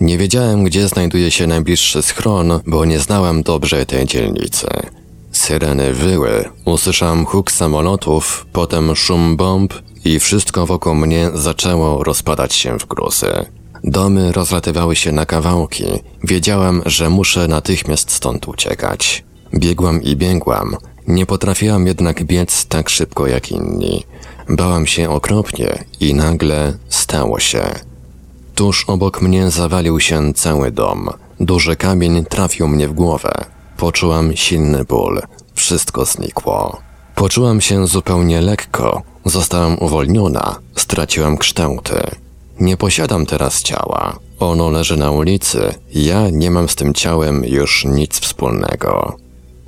Nie 0.00 0.18
wiedziałem, 0.18 0.64
gdzie 0.64 0.88
znajduje 0.88 1.30
się 1.30 1.46
najbliższy 1.46 2.02
schron, 2.02 2.60
bo 2.66 2.84
nie 2.84 2.98
znałem 2.98 3.42
dobrze 3.42 3.86
tej 3.86 4.06
dzielnicy. 4.06 4.66
Syreny 5.38 5.94
wyły, 5.94 6.44
usłyszałem 6.64 7.26
huk 7.26 7.52
samolotów, 7.52 8.46
potem 8.52 8.96
szum 8.96 9.36
bomb 9.36 9.74
i 10.04 10.20
wszystko 10.20 10.66
wokół 10.66 10.94
mnie 10.94 11.30
zaczęło 11.34 12.04
rozpadać 12.04 12.54
się 12.54 12.78
w 12.78 12.86
gruzy. 12.86 13.46
Domy 13.84 14.32
rozlatywały 14.32 14.96
się 14.96 15.12
na 15.12 15.26
kawałki. 15.26 15.84
Wiedziałem, 16.24 16.82
że 16.86 17.10
muszę 17.10 17.48
natychmiast 17.48 18.10
stąd 18.10 18.48
uciekać. 18.48 19.24
Biegłam 19.54 20.02
i 20.02 20.16
biegłam. 20.16 20.76
Nie 21.06 21.26
potrafiłam 21.26 21.86
jednak 21.86 22.24
biec 22.24 22.66
tak 22.66 22.90
szybko 22.90 23.26
jak 23.26 23.52
inni. 23.52 24.04
Bałam 24.48 24.86
się 24.86 25.10
okropnie 25.10 25.84
i 26.00 26.14
nagle 26.14 26.78
stało 26.88 27.38
się. 27.40 27.62
Tuż 28.54 28.84
obok 28.84 29.22
mnie 29.22 29.50
zawalił 29.50 30.00
się 30.00 30.34
cały 30.34 30.70
dom. 30.70 31.10
Duży 31.40 31.76
kamień 31.76 32.24
trafił 32.24 32.68
mnie 32.68 32.88
w 32.88 32.92
głowę. 32.92 33.57
Poczułam 33.78 34.36
silny 34.36 34.84
ból. 34.84 35.22
Wszystko 35.54 36.04
znikło. 36.04 36.80
Poczułam 37.14 37.60
się 37.60 37.86
zupełnie 37.86 38.40
lekko. 38.40 39.02
Zostałam 39.24 39.78
uwolniona. 39.80 40.56
Straciłam 40.76 41.36
kształty. 41.36 42.00
Nie 42.60 42.76
posiadam 42.76 43.26
teraz 43.26 43.62
ciała. 43.62 44.18
Ono 44.40 44.70
leży 44.70 44.96
na 44.96 45.10
ulicy. 45.10 45.74
Ja 45.94 46.30
nie 46.30 46.50
mam 46.50 46.68
z 46.68 46.74
tym 46.74 46.94
ciałem 46.94 47.44
już 47.44 47.84
nic 47.84 48.20
wspólnego. 48.20 49.16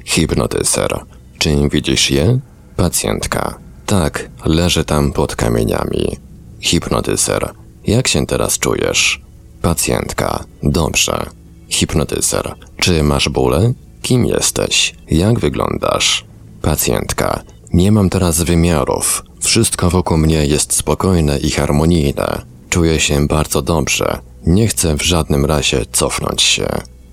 Hipnotyzer. 0.04 1.00
Czy 1.38 1.68
widzisz 1.68 2.10
je? 2.10 2.38
Pacjentka. 2.76 3.58
Tak, 3.86 4.28
leży 4.44 4.84
tam 4.84 5.12
pod 5.12 5.36
kamieniami. 5.36 6.16
Hipnotyzer. 6.60 7.50
Jak 7.86 8.08
się 8.08 8.26
teraz 8.26 8.58
czujesz? 8.58 9.22
Pacjentka. 9.62 10.44
Dobrze. 10.62 11.26
Hipnotyzer. 11.68 12.54
Czy 12.76 13.02
masz 13.02 13.28
bóle? 13.28 13.72
Kim 14.02 14.26
jesteś? 14.26 14.94
Jak 15.10 15.38
wyglądasz? 15.38 16.24
Pacjentka. 16.62 17.42
Nie 17.72 17.92
mam 17.92 18.10
teraz 18.10 18.42
wymiarów. 18.42 19.24
Wszystko 19.40 19.90
wokół 19.90 20.16
mnie 20.16 20.46
jest 20.46 20.72
spokojne 20.72 21.38
i 21.38 21.50
harmonijne. 21.50 22.42
Czuję 22.70 23.00
się 23.00 23.26
bardzo 23.26 23.62
dobrze. 23.62 24.18
Nie 24.46 24.68
chcę 24.68 24.96
w 24.96 25.02
żadnym 25.02 25.44
razie 25.44 25.84
cofnąć 25.92 26.42
się. 26.42 26.66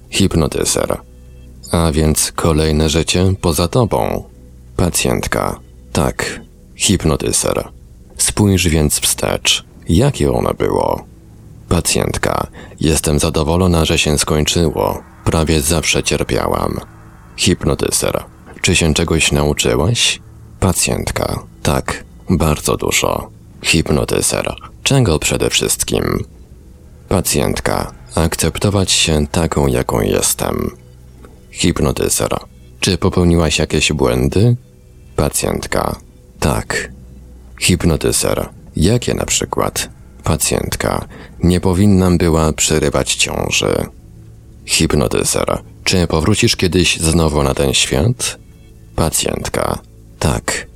Hipnotyzer. 0.10 0.98
A 1.72 1.92
więc 1.92 2.32
kolejne 2.32 2.90
życie 2.90 3.34
poza 3.42 3.68
tobą. 3.68 4.24
Pacjentka. 4.76 5.60
Tak. 5.94 6.42
Hipnotyzer. 6.76 7.68
Spójrz 8.18 8.68
więc 8.68 9.00
wstecz. 9.00 9.66
Jakie 9.90 10.32
ono 10.32 10.54
było? 10.54 11.06
Pacjentka. 11.70 12.48
Jestem 12.80 13.20
zadowolona, 13.20 13.86
że 13.86 13.98
się 13.98 14.18
skończyło. 14.18 15.04
Prawie 15.28 15.62
zawsze 15.62 16.04
cierpiałam. 16.04 16.80
Hipnotyzer. 17.38 18.24
Czy 18.62 18.76
się 18.76 18.94
czegoś 18.94 19.32
nauczyłaś? 19.32 20.22
Pacjentka. 20.60 21.44
Tak, 21.64 22.04
bardzo 22.30 22.78
dużo. 22.78 23.30
Hipnotyzer. 23.64 24.56
Czego 24.84 25.20
przede 25.20 25.50
wszystkim? 25.50 26.24
Pacjentka. 27.10 27.92
Akceptować 28.16 28.92
się 28.92 29.28
taką, 29.28 29.68
jaką 29.68 30.02
jestem. 30.02 30.72
Hipnotyzer. 31.52 32.38
Czy 32.80 32.98
popełniłaś 32.98 33.60
jakieś 33.60 33.94
błędy? 33.94 34.56
Pacjentka. 35.16 35.96
Tak. 36.40 36.92
Hipnotyzer. 37.62 38.50
Jakie 38.76 39.14
na 39.14 39.26
przykład? 39.26 39.90
Pacjentka. 40.24 41.06
Nie 41.44 41.60
powinnam 41.60 42.18
była 42.18 42.54
przerywać 42.54 43.16
ciąży. 43.16 43.97
Hipnotyzer. 44.68 45.58
Czy 45.84 46.08
powrócisz 46.08 46.56
kiedyś 46.56 47.00
znowu 47.00 47.44
na 47.44 47.54
ten 47.54 47.74
świat? 47.74 48.38
Pacjentka. 48.96 49.80
Tak. 50.20 50.68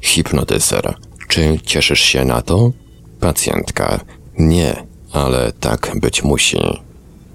Hipnotyzer. 0.00 0.94
Czy 1.28 1.58
cieszysz 1.64 2.00
się 2.00 2.24
na 2.24 2.42
to? 2.42 2.72
Pacjentka. 3.20 4.00
Nie, 4.38 4.86
ale 5.12 5.52
tak 5.60 5.92
być 6.00 6.24
musi. 6.24 6.58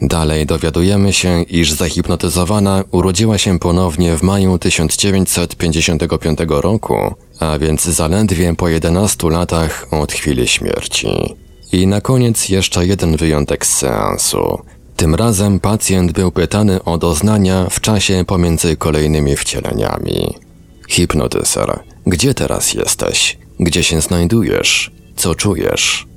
Dalej 0.01 0.45
dowiadujemy 0.45 1.13
się, 1.13 1.43
iż 1.43 1.71
zahipnotyzowana 1.71 2.83
urodziła 2.91 3.37
się 3.37 3.59
ponownie 3.59 4.17
w 4.17 4.23
maju 4.23 4.57
1955 4.57 6.39
roku, 6.47 6.95
a 7.39 7.59
więc 7.59 7.83
zaledwie 7.83 8.55
po 8.55 8.67
11 8.67 9.29
latach 9.29 9.87
od 9.91 10.13
chwili 10.13 10.47
śmierci. 10.47 11.07
I 11.71 11.87
na 11.87 12.01
koniec 12.01 12.49
jeszcze 12.49 12.85
jeden 12.85 13.17
wyjątek 13.17 13.65
z 13.65 13.77
seansu. 13.77 14.61
Tym 14.97 15.15
razem 15.15 15.59
pacjent 15.59 16.11
był 16.11 16.31
pytany 16.31 16.83
o 16.83 16.97
doznania 16.97 17.67
w 17.69 17.81
czasie 17.81 18.25
pomiędzy 18.27 18.75
kolejnymi 18.75 19.35
wcieleniami. 19.35 20.35
Hipnotyzer, 20.89 21.79
gdzie 22.05 22.33
teraz 22.33 22.73
jesteś? 22.73 23.37
Gdzie 23.59 23.83
się 23.83 24.01
znajdujesz? 24.01 24.91
Co 25.15 25.35
czujesz? 25.35 26.07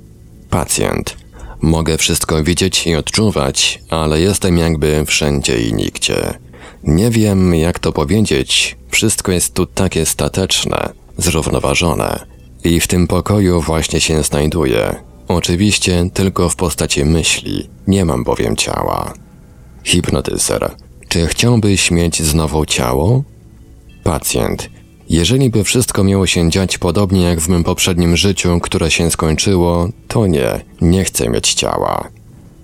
Pacjent, 0.49 1.17
mogę 1.61 1.97
wszystko 1.97 2.43
widzieć 2.43 2.87
i 2.87 2.95
odczuwać, 2.95 3.79
ale 3.89 4.21
jestem 4.21 4.57
jakby 4.57 5.05
wszędzie 5.05 5.61
i 5.61 5.73
nigdzie. 5.73 6.33
Nie 6.83 7.09
wiem, 7.09 7.55
jak 7.55 7.79
to 7.79 7.91
powiedzieć, 7.91 8.77
wszystko 8.89 9.31
jest 9.31 9.53
tu 9.53 9.65
takie 9.65 10.05
stateczne, 10.05 10.89
zrównoważone. 11.17 12.25
I 12.63 12.79
w 12.79 12.87
tym 12.87 13.07
pokoju 13.07 13.61
właśnie 13.61 14.01
się 14.01 14.23
znajduję. 14.23 15.10
Oczywiście 15.35 16.09
tylko 16.13 16.49
w 16.49 16.55
postaci 16.55 17.05
myśli, 17.05 17.69
nie 17.87 18.05
mam 18.05 18.23
bowiem 18.23 18.55
ciała. 18.55 19.13
Hipnotyzer. 19.83 20.71
Czy 21.07 21.27
chciałbyś 21.27 21.91
mieć 21.91 22.23
znowu 22.23 22.65
ciało? 22.65 23.23
Pacjent. 24.03 24.69
Jeżeli 25.09 25.49
by 25.49 25.63
wszystko 25.63 26.03
miało 26.03 26.27
się 26.27 26.49
dziać 26.49 26.77
podobnie 26.77 27.21
jak 27.21 27.39
w 27.39 27.49
mym 27.49 27.63
poprzednim 27.63 28.17
życiu, 28.17 28.59
które 28.59 28.91
się 28.91 29.11
skończyło, 29.11 29.89
to 30.07 30.27
nie, 30.27 30.61
nie 30.81 31.03
chcę 31.03 31.29
mieć 31.29 31.53
ciała. 31.53 32.07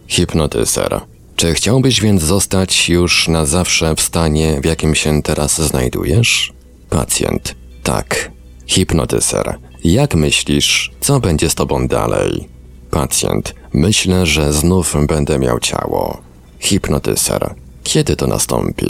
Hipnotyzer. 0.08 1.02
Czy 1.36 1.54
chciałbyś 1.54 2.02
więc 2.02 2.22
zostać 2.22 2.90
już 2.90 3.28
na 3.28 3.46
zawsze 3.46 3.96
w 3.96 4.02
stanie, 4.02 4.62
w 4.62 4.66
jakim 4.66 4.96
się 4.96 5.22
teraz 5.22 5.62
znajdujesz? 5.62 6.54
Pacjent. 6.90 7.56
Tak. 7.84 8.32
Hipnotyzer. 8.66 9.58
Jak 9.84 10.16
myślisz, 10.16 10.92
co 11.00 11.20
będzie 11.20 11.50
z 11.50 11.56
tobą 11.56 11.88
dalej? 11.88 12.57
Pacjent. 12.92 13.56
Myślę, 13.74 14.26
że 14.26 14.54
znów 14.54 14.96
będę 15.08 15.40
miał 15.40 15.60
ciało. 15.60 16.18
Hipnotyzer. 16.60 17.56
Kiedy 17.84 18.16
to 18.16 18.28
nastąpi? 18.28 18.88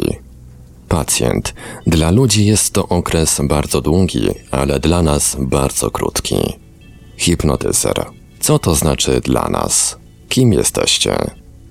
Pacjent. 0.88 1.54
Dla 1.88 2.12
ludzi 2.12 2.46
jest 2.46 2.74
to 2.74 2.88
okres 2.88 3.42
bardzo 3.44 3.82
długi, 3.82 4.28
ale 4.52 4.80
dla 4.80 5.02
nas 5.02 5.38
bardzo 5.40 5.92
krótki. 5.92 6.36
Hipnotyzer. 7.18 8.06
Co 8.40 8.60
to 8.60 8.76
znaczy 8.76 9.22
dla 9.22 9.50
nas? 9.50 9.98
Kim 10.30 10.54
jesteście? 10.54 11.18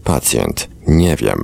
Pacjent. 0.05 0.69
Nie 0.87 1.17
wiem. 1.17 1.43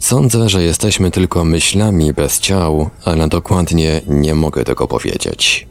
Sądzę, 0.00 0.48
że 0.48 0.62
jesteśmy 0.62 1.10
tylko 1.10 1.44
myślami 1.44 2.12
bez 2.12 2.40
ciał, 2.40 2.90
ale 3.04 3.28
dokładnie 3.28 4.00
nie 4.06 4.34
mogę 4.34 4.64
tego 4.64 4.86
powiedzieć. 4.86 5.66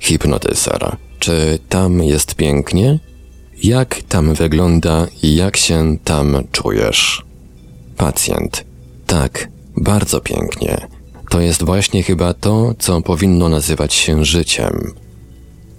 Hipnotyzer. 0.00 0.96
Czy 1.18 1.58
tam 1.68 2.02
jest 2.02 2.34
pięknie? 2.34 2.98
Jak 3.62 4.02
tam 4.08 4.34
wygląda 4.34 5.06
i 5.22 5.36
jak 5.36 5.56
się 5.56 5.96
tam 6.04 6.36
czujesz? 6.52 7.24
Pacjent. 7.96 8.64
Tak, 9.06 9.48
bardzo 9.76 10.20
pięknie. 10.20 10.88
To 11.30 11.40
jest 11.40 11.62
właśnie 11.64 12.02
chyba 12.02 12.34
to, 12.34 12.74
co 12.78 13.02
powinno 13.02 13.48
nazywać 13.48 13.94
się 13.94 14.24
życiem. 14.24 14.92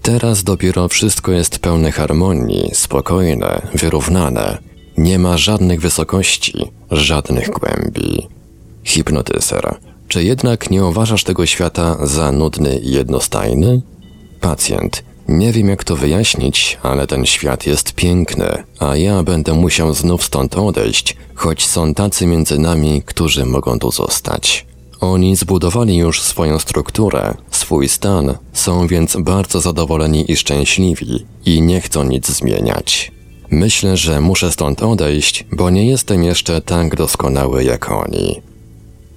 Teraz 0.02 0.44
dopiero 0.44 0.88
wszystko 0.88 1.32
jest 1.32 1.60
pełne 1.60 1.92
harmonii, 1.92 2.70
spokojne, 2.74 3.68
wyrównane. 3.74 4.58
Nie 4.98 5.20
ma 5.20 5.38
żadnych 5.38 5.82
wysokości, 5.82 6.54
żadnych 6.92 7.50
głębi. 7.50 8.28
Hipnotyzer. 8.84 9.76
Czy 10.08 10.24
jednak 10.24 10.72
nie 10.72 10.86
uważasz 10.86 11.24
tego 11.24 11.46
świata 11.46 12.08
za 12.08 12.32
nudny 12.32 12.80
i 12.80 12.92
jednostajny? 12.92 13.82
Pacjent. 14.42 15.04
Nie 15.30 15.52
wiem 15.52 15.70
jak 15.70 15.84
to 15.84 15.96
wyjaśnić, 15.96 16.78
ale 16.84 17.08
ten 17.08 17.26
świat 17.26 17.66
jest 17.66 17.94
piękny, 17.94 18.64
a 18.80 18.96
ja 18.96 19.24
będę 19.24 19.54
musiał 19.54 19.94
znów 19.94 20.24
stąd 20.24 20.58
odejść, 20.58 21.18
choć 21.36 21.68
są 21.68 21.94
tacy 21.94 22.28
między 22.28 22.60
nami, 22.60 23.04
którzy 23.06 23.46
mogą 23.46 23.80
tu 23.80 23.92
zostać. 23.92 24.66
Oni 25.00 25.36
zbudowali 25.36 25.98
już 25.98 26.22
swoją 26.22 26.60
strukturę, 26.60 27.34
swój 27.52 27.90
stan, 27.90 28.38
są 28.54 28.88
więc 28.88 29.18
bardzo 29.20 29.62
zadowoleni 29.62 30.32
i 30.32 30.38
szczęśliwi 30.38 31.26
i 31.46 31.62
nie 31.62 31.82
chcą 31.82 32.04
nic 32.04 32.28
zmieniać. 32.28 33.12
Myślę, 33.50 33.98
że 33.98 34.22
muszę 34.22 34.52
stąd 34.52 34.84
odejść, 34.84 35.46
bo 35.52 35.70
nie 35.70 35.88
jestem 35.88 36.24
jeszcze 36.24 36.62
tak 36.62 36.96
doskonały 36.96 37.64
jak 37.64 37.92
oni. 37.92 38.42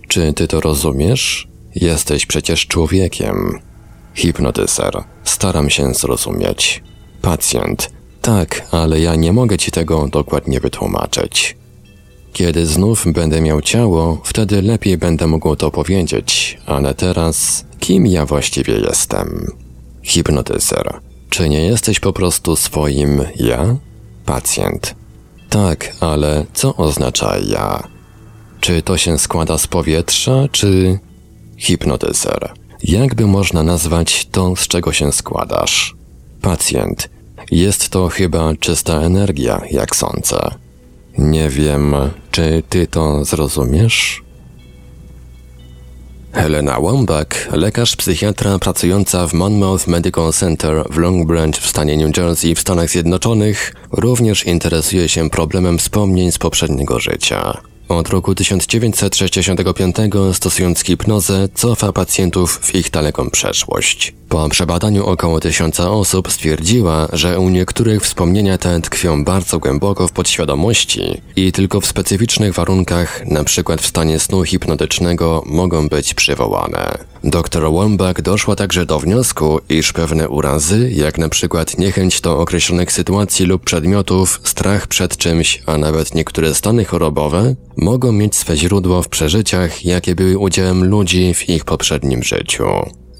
Czy 0.09 0.33
ty 0.33 0.48
to 0.48 0.61
rozumiesz? 0.61 1.48
Jesteś 1.75 2.27
przecież 2.27 2.66
człowiekiem. 2.66 3.59
Hipnotyzer. 4.14 5.05
Staram 5.25 5.70
się 5.70 5.94
zrozumieć. 5.94 6.83
Pacjent. 7.22 7.90
Tak, 8.22 8.66
ale 8.70 9.01
ja 9.01 9.14
nie 9.14 9.33
mogę 9.33 9.59
ci 9.59 9.70
tego 9.70 10.09
dokładnie 10.09 10.61
wytłumaczyć. 10.61 11.57
Kiedy 12.33 12.66
znów 12.66 13.05
będę 13.12 13.40
miał 13.40 13.62
ciało, 13.62 14.20
wtedy 14.25 14.62
lepiej 14.62 14.98
będę 14.98 15.27
mógł 15.27 15.57
to 15.57 15.70
powiedzieć, 15.70 16.59
ale 16.66 16.94
teraz 16.94 17.64
kim 17.81 18.07
ja 18.07 18.27
właściwie 18.27 18.75
jestem? 18.75 19.46
Hipnotyzer. 20.03 21.01
Czy 21.31 21.48
nie 21.48 21.64
jesteś 21.64 22.01
po 22.01 22.12
prostu 22.12 22.57
swoim 22.57 23.25
ja? 23.37 23.77
Pacjent. 24.27 24.94
Tak, 25.51 25.92
ale 26.01 26.44
co 26.53 26.77
oznacza 26.77 27.37
ja? 27.48 27.88
Czy 28.61 28.83
to 28.83 28.96
się 28.96 29.18
składa 29.18 29.59
z 29.59 29.66
powietrza, 29.66 30.48
czy... 30.53 30.98
Hipnotyzer. 31.57 32.53
Jakby 32.85 33.27
można 33.27 33.62
nazwać 33.62 34.27
to, 34.27 34.57
z 34.57 34.68
czego 34.68 34.92
się 34.92 35.12
składasz? 35.12 35.95
Pacjent. 36.40 37.11
Jest 37.51 37.88
to 37.88 38.09
chyba 38.09 38.55
czysta 38.61 39.01
energia, 39.01 39.61
jak 39.71 39.97
sądzę. 39.97 40.38
Nie 41.18 41.49
wiem, 41.49 41.95
czy 42.31 42.62
ty 42.68 42.87
to 42.87 43.25
zrozumiesz? 43.25 44.23
Helena 46.33 46.81
Wambach, 46.81 47.53
lekarz 47.53 47.97
psychiatra 47.97 48.59
pracująca 48.59 49.27
w 49.27 49.33
Monmouth 49.33 49.87
Medical 49.87 50.33
Center 50.33 50.85
w 50.90 50.99
Long 50.99 51.27
Branch 51.27 51.57
w 51.57 51.68
stanie 51.68 51.97
New 51.97 52.16
Jersey 52.16 52.55
w 52.55 52.61
Stanach 52.61 52.88
Zjednoczonych, 52.90 53.75
również 53.92 54.47
interesuje 54.47 55.09
się 55.09 55.31
problemem 55.31 55.79
wspomnień 55.79 56.33
z 56.33 56.38
poprzedniego 56.38 57.01
życia. 57.01 57.72
Od 57.93 58.09
roku 58.09 58.35
1965 58.35 59.97
stosując 60.33 60.81
hipnozę 60.81 61.49
cofa 61.55 61.93
pacjentów 61.93 62.59
w 62.63 62.75
ich 62.75 62.91
daleką 62.91 63.31
przeszłość. 63.31 64.15
Po 64.29 64.49
przebadaniu 64.49 65.07
około 65.07 65.41
tysiąca 65.41 65.91
osób 65.91 66.33
stwierdziła, 66.33 67.09
że 67.13 67.39
u 67.39 67.49
niektórych 67.49 68.03
wspomnienia 68.03 68.59
te 68.59 68.81
tkwią 68.81 69.25
bardzo 69.25 69.59
głęboko 69.59 70.09
w 70.09 70.13
podświadomości 70.13 71.21
i 71.37 71.53
tylko 71.53 71.81
w 71.81 71.87
specyficznych 71.87 72.55
warunkach, 72.55 73.23
np. 73.27 73.77
w 73.77 73.87
stanie 73.87 74.19
snu 74.19 74.45
hipnotycznego, 74.45 75.43
mogą 75.47 75.89
być 75.89 76.15
przywołane. 76.15 76.99
Dr 77.25 77.73
Wambach 77.73 78.23
doszła 78.23 78.57
także 78.57 78.87
do 78.87 79.01
wniosku, 79.01 79.61
iż 79.69 79.93
pewne 79.93 80.29
urazy, 80.29 80.91
jak 80.95 81.19
przykład 81.29 81.79
niechęć 81.79 82.21
do 82.21 82.39
określonych 82.39 82.93
sytuacji 82.93 83.47
lub 83.47 83.65
przedmiotów, 83.65 84.41
strach 84.45 84.87
przed 84.87 85.17
czymś, 85.17 85.63
a 85.67 85.79
nawet 85.79 86.15
niektóre 86.15 86.55
stany 86.55 86.85
chorobowe, 86.85 87.55
mogą 87.83 88.12
mieć 88.12 88.37
swe 88.37 88.57
źródło 88.57 89.03
w 89.03 89.09
przeżyciach, 89.09 89.85
jakie 89.85 90.14
były 90.14 90.38
udziałem 90.38 90.85
ludzi 90.85 91.35
w 91.35 91.49
ich 91.49 91.64
poprzednim 91.64 92.23
życiu. 92.23 92.64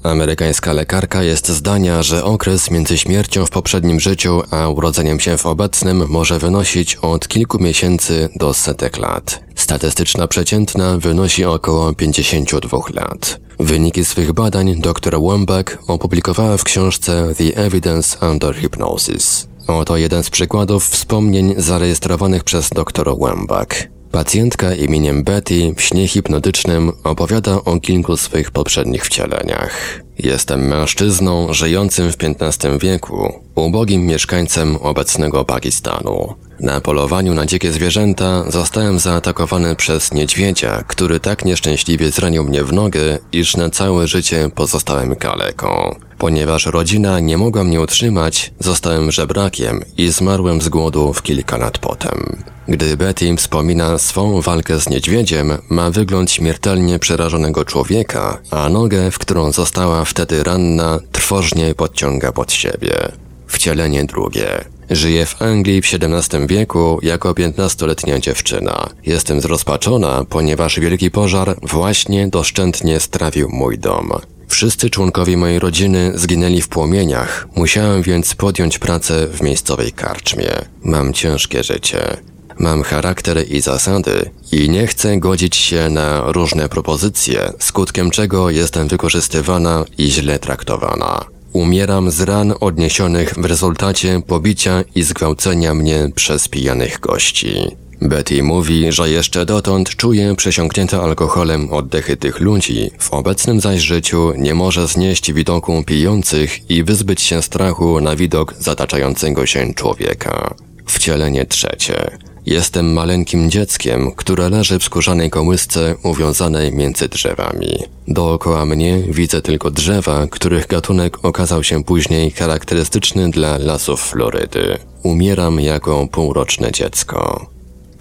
Amerykańska 0.03 0.73
lekarka 0.73 1.23
jest 1.23 1.49
zdania, 1.49 2.03
że 2.03 2.23
okres 2.23 2.71
między 2.71 2.97
śmiercią 2.97 3.45
w 3.45 3.49
poprzednim 3.49 3.99
życiu 3.99 4.41
a 4.51 4.69
urodzeniem 4.69 5.19
się 5.19 5.37
w 5.37 5.45
obecnym 5.45 6.05
może 6.09 6.39
wynosić 6.39 6.95
od 6.95 7.27
kilku 7.27 7.63
miesięcy 7.63 8.29
do 8.35 8.53
setek 8.53 8.97
lat. 8.97 9.43
Statystyczna 9.55 10.27
przeciętna 10.27 10.97
wynosi 10.97 11.45
około 11.45 11.93
52 11.93 12.79
lat. 12.93 13.39
Wyniki 13.59 14.05
swych 14.05 14.33
badań 14.33 14.75
dr 14.81 15.21
Wambach 15.21 15.77
opublikowała 15.87 16.57
w 16.57 16.63
książce 16.63 17.33
The 17.37 17.57
Evidence 17.57 18.29
Under 18.31 18.55
Hypnosis. 18.55 19.47
Oto 19.67 19.97
jeden 19.97 20.23
z 20.23 20.29
przykładów 20.29 20.89
wspomnień 20.89 21.53
zarejestrowanych 21.57 22.43
przez 22.43 22.69
dr 22.69 23.17
Wambach. 23.19 23.92
Pacjentka 24.13 24.73
imieniem 24.73 25.23
Betty 25.23 25.73
w 25.77 25.81
śnie 25.81 26.07
hipnotycznym 26.07 26.91
opowiada 27.03 27.55
o 27.65 27.79
kilku 27.79 28.17
swych 28.17 28.51
poprzednich 28.51 29.05
wcieleniach. 29.05 29.99
Jestem 30.19 30.67
mężczyzną 30.67 31.53
żyjącym 31.53 32.11
w 32.11 32.15
XV 32.23 32.79
wieku, 32.79 33.41
ubogim 33.55 34.05
mieszkańcem 34.05 34.75
obecnego 34.75 35.45
Pakistanu. 35.45 36.33
Na 36.59 36.81
polowaniu 36.81 37.33
na 37.33 37.45
dzikie 37.45 37.71
zwierzęta 37.71 38.51
zostałem 38.51 38.99
zaatakowany 38.99 39.75
przez 39.75 40.11
niedźwiedzia, 40.11 40.83
który 40.87 41.19
tak 41.19 41.45
nieszczęśliwie 41.45 42.11
zranił 42.11 42.43
mnie 42.43 42.63
w 42.63 42.73
nogę, 42.73 43.19
iż 43.31 43.57
na 43.57 43.69
całe 43.69 44.07
życie 44.07 44.49
pozostałem 44.55 45.15
kaleką. 45.15 45.95
Ponieważ 46.23 46.65
rodzina 46.65 47.19
nie 47.19 47.37
mogła 47.37 47.63
mnie 47.63 47.81
utrzymać, 47.81 48.51
zostałem 48.59 49.11
żebrakiem 49.11 49.83
i 49.97 50.09
zmarłem 50.09 50.61
z 50.61 50.69
głodu 50.69 51.13
w 51.13 51.21
kilka 51.21 51.57
lat 51.57 51.77
potem. 51.77 52.43
Gdy 52.67 52.97
Betty 52.97 53.35
wspomina 53.37 53.97
swą 53.97 54.41
walkę 54.41 54.79
z 54.79 54.89
niedźwiedziem, 54.89 55.57
ma 55.69 55.91
wygląd 55.91 56.31
śmiertelnie 56.31 56.99
przerażonego 56.99 57.65
człowieka, 57.65 58.39
a 58.51 58.69
nogę, 58.69 59.11
w 59.11 59.19
którą 59.19 59.51
została 59.51 60.05
wtedy 60.05 60.43
ranna, 60.43 60.99
trwożnie 61.11 61.75
podciąga 61.75 62.31
pod 62.31 62.51
siebie. 62.51 63.11
Wcielenie 63.47 64.05
drugie. 64.05 64.65
Żyję 64.89 65.25
w 65.25 65.41
Anglii 65.41 65.81
w 65.81 65.85
XVII 65.93 66.47
wieku 66.47 66.99
jako 67.01 67.33
piętnastoletnia 67.33 68.19
dziewczyna. 68.19 68.89
Jestem 69.05 69.41
zrozpaczona, 69.41 70.25
ponieważ 70.29 70.79
wielki 70.79 71.11
pożar 71.11 71.55
właśnie 71.63 72.27
doszczętnie 72.27 72.99
strawił 72.99 73.49
mój 73.49 73.79
dom. 73.79 74.11
Wszyscy 74.47 74.89
członkowie 74.89 75.37
mojej 75.37 75.59
rodziny 75.59 76.11
zginęli 76.15 76.61
w 76.61 76.67
płomieniach, 76.67 77.47
musiałem 77.55 78.01
więc 78.01 78.35
podjąć 78.35 78.79
pracę 78.79 79.27
w 79.27 79.41
miejscowej 79.41 79.91
karczmie. 79.91 80.49
Mam 80.83 81.13
ciężkie 81.13 81.63
życie. 81.63 82.17
Mam 82.59 82.83
charakter 82.83 83.47
i 83.51 83.61
zasady 83.61 84.29
i 84.51 84.69
nie 84.69 84.87
chcę 84.87 85.17
godzić 85.17 85.55
się 85.55 85.89
na 85.89 86.31
różne 86.31 86.69
propozycje, 86.69 87.53
skutkiem 87.59 88.11
czego 88.11 88.49
jestem 88.49 88.87
wykorzystywana 88.87 89.85
i 89.97 90.11
źle 90.11 90.39
traktowana. 90.39 91.25
Umieram 91.53 92.11
z 92.11 92.21
ran 92.21 92.53
odniesionych 92.59 93.33
w 93.33 93.45
rezultacie 93.45 94.21
pobicia 94.27 94.83
i 94.95 95.03
zgwałcenia 95.03 95.73
mnie 95.73 96.09
przez 96.15 96.47
pijanych 96.47 96.99
gości. 96.99 97.82
Betty 98.03 98.43
mówi, 98.43 98.91
że 98.91 99.09
jeszcze 99.09 99.45
dotąd 99.45 99.89
czuje 99.95 100.35
przesiąknięte 100.35 101.01
alkoholem 101.01 101.73
oddechy 101.73 102.17
tych 102.17 102.39
ludzi, 102.39 102.91
w 102.99 103.13
obecnym 103.13 103.61
zaś 103.61 103.81
życiu 103.81 104.33
nie 104.37 104.53
może 104.53 104.87
znieść 104.87 105.33
widoku 105.33 105.83
pijących 105.83 106.71
i 106.71 106.83
wyzbyć 106.83 107.21
się 107.21 107.41
strachu 107.41 108.01
na 108.01 108.15
widok 108.15 108.53
zataczającego 108.59 109.45
się 109.45 109.73
człowieka. 109.73 110.55
Wcielenie 110.85 111.45
trzecie. 111.45 112.17
Jestem 112.45 112.93
maleńkim 112.93 113.51
dzieckiem, 113.51 114.11
które 114.11 114.49
leży 114.49 114.79
w 114.79 114.83
skórzanej 114.83 115.29
kołysce 115.29 115.95
uwiązanej 116.03 116.71
między 116.71 117.09
drzewami. 117.09 117.77
Dookoła 118.07 118.65
mnie 118.65 118.99
widzę 119.09 119.41
tylko 119.41 119.71
drzewa, 119.71 120.27
których 120.27 120.67
gatunek 120.67 121.25
okazał 121.25 121.63
się 121.63 121.83
później 121.83 122.31
charakterystyczny 122.31 123.31
dla 123.31 123.57
lasów 123.57 124.01
Florydy. 124.01 124.77
Umieram 125.03 125.59
jako 125.59 126.07
półroczne 126.07 126.71
dziecko. 126.71 127.52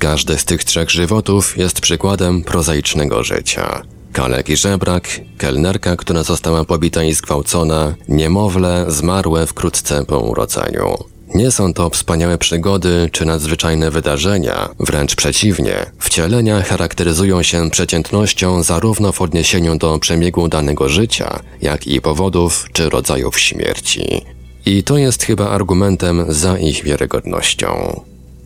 Każdy 0.02 0.38
z 0.38 0.44
tych 0.44 0.64
trzech 0.64 0.90
żywotów 0.90 1.58
jest 1.58 1.80
przykładem 1.80 2.42
prozaicznego 2.42 3.24
życia. 3.24 3.82
Kalek 4.12 4.48
i 4.48 4.56
żebrak, 4.56 5.20
kelnerka, 5.38 5.96
która 5.96 6.22
została 6.22 6.64
pobita 6.64 7.04
i 7.04 7.12
zgwałcona, 7.12 7.94
niemowlę 8.08 8.84
zmarłe 8.88 9.46
wkrótce 9.46 10.04
po 10.04 10.18
urodzeniu. 10.18 10.96
Nie 11.34 11.50
są 11.50 11.74
to 11.74 11.90
wspaniałe 11.90 12.38
przygody 12.38 13.08
czy 13.12 13.24
nadzwyczajne 13.24 13.90
wydarzenia, 13.90 14.68
wręcz 14.80 15.14
przeciwnie. 15.14 15.86
Wcielenia 15.98 16.62
charakteryzują 16.62 17.42
się 17.42 17.70
przeciętnością 17.70 18.62
zarówno 18.62 19.12
w 19.12 19.22
odniesieniu 19.22 19.78
do 19.78 19.98
przebiegu 19.98 20.48
danego 20.48 20.88
życia, 20.88 21.40
jak 21.60 21.86
i 21.86 22.00
powodów 22.00 22.66
czy 22.72 22.90
rodzajów 22.90 23.40
śmierci. 23.40 24.24
I 24.66 24.82
to 24.82 24.96
jest 24.96 25.22
chyba 25.22 25.48
argumentem 25.48 26.24
za 26.28 26.58
ich 26.58 26.84
wiarygodnością. 26.84 28.00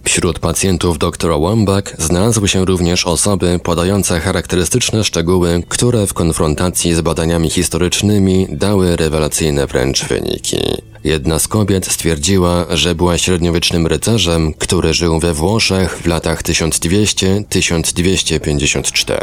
Wśród 0.06 0.38
pacjentów 0.38 0.98
dr 0.98 1.40
Wambach 1.40 1.94
znalazły 1.98 2.48
się 2.48 2.64
również 2.64 3.06
osoby 3.06 3.60
podające 3.62 4.20
charakterystyczne 4.20 5.04
szczegóły, 5.04 5.62
które 5.68 6.06
w 6.06 6.14
konfrontacji 6.14 6.94
z 6.94 7.00
badaniami 7.00 7.50
historycznymi 7.50 8.46
dały 8.50 8.96
rewelacyjne 8.96 9.66
wręcz 9.66 10.04
wyniki. 10.04 10.58
Jedna 11.04 11.38
z 11.38 11.48
kobiet 11.48 11.86
stwierdziła, 11.86 12.66
że 12.70 12.94
była 12.94 13.18
średniowiecznym 13.18 13.86
rycerzem, 13.86 14.54
który 14.54 14.94
żył 14.94 15.20
we 15.20 15.34
Włoszech 15.34 15.98
w 15.98 16.06
latach 16.06 16.42
1200-1254. 16.42 19.16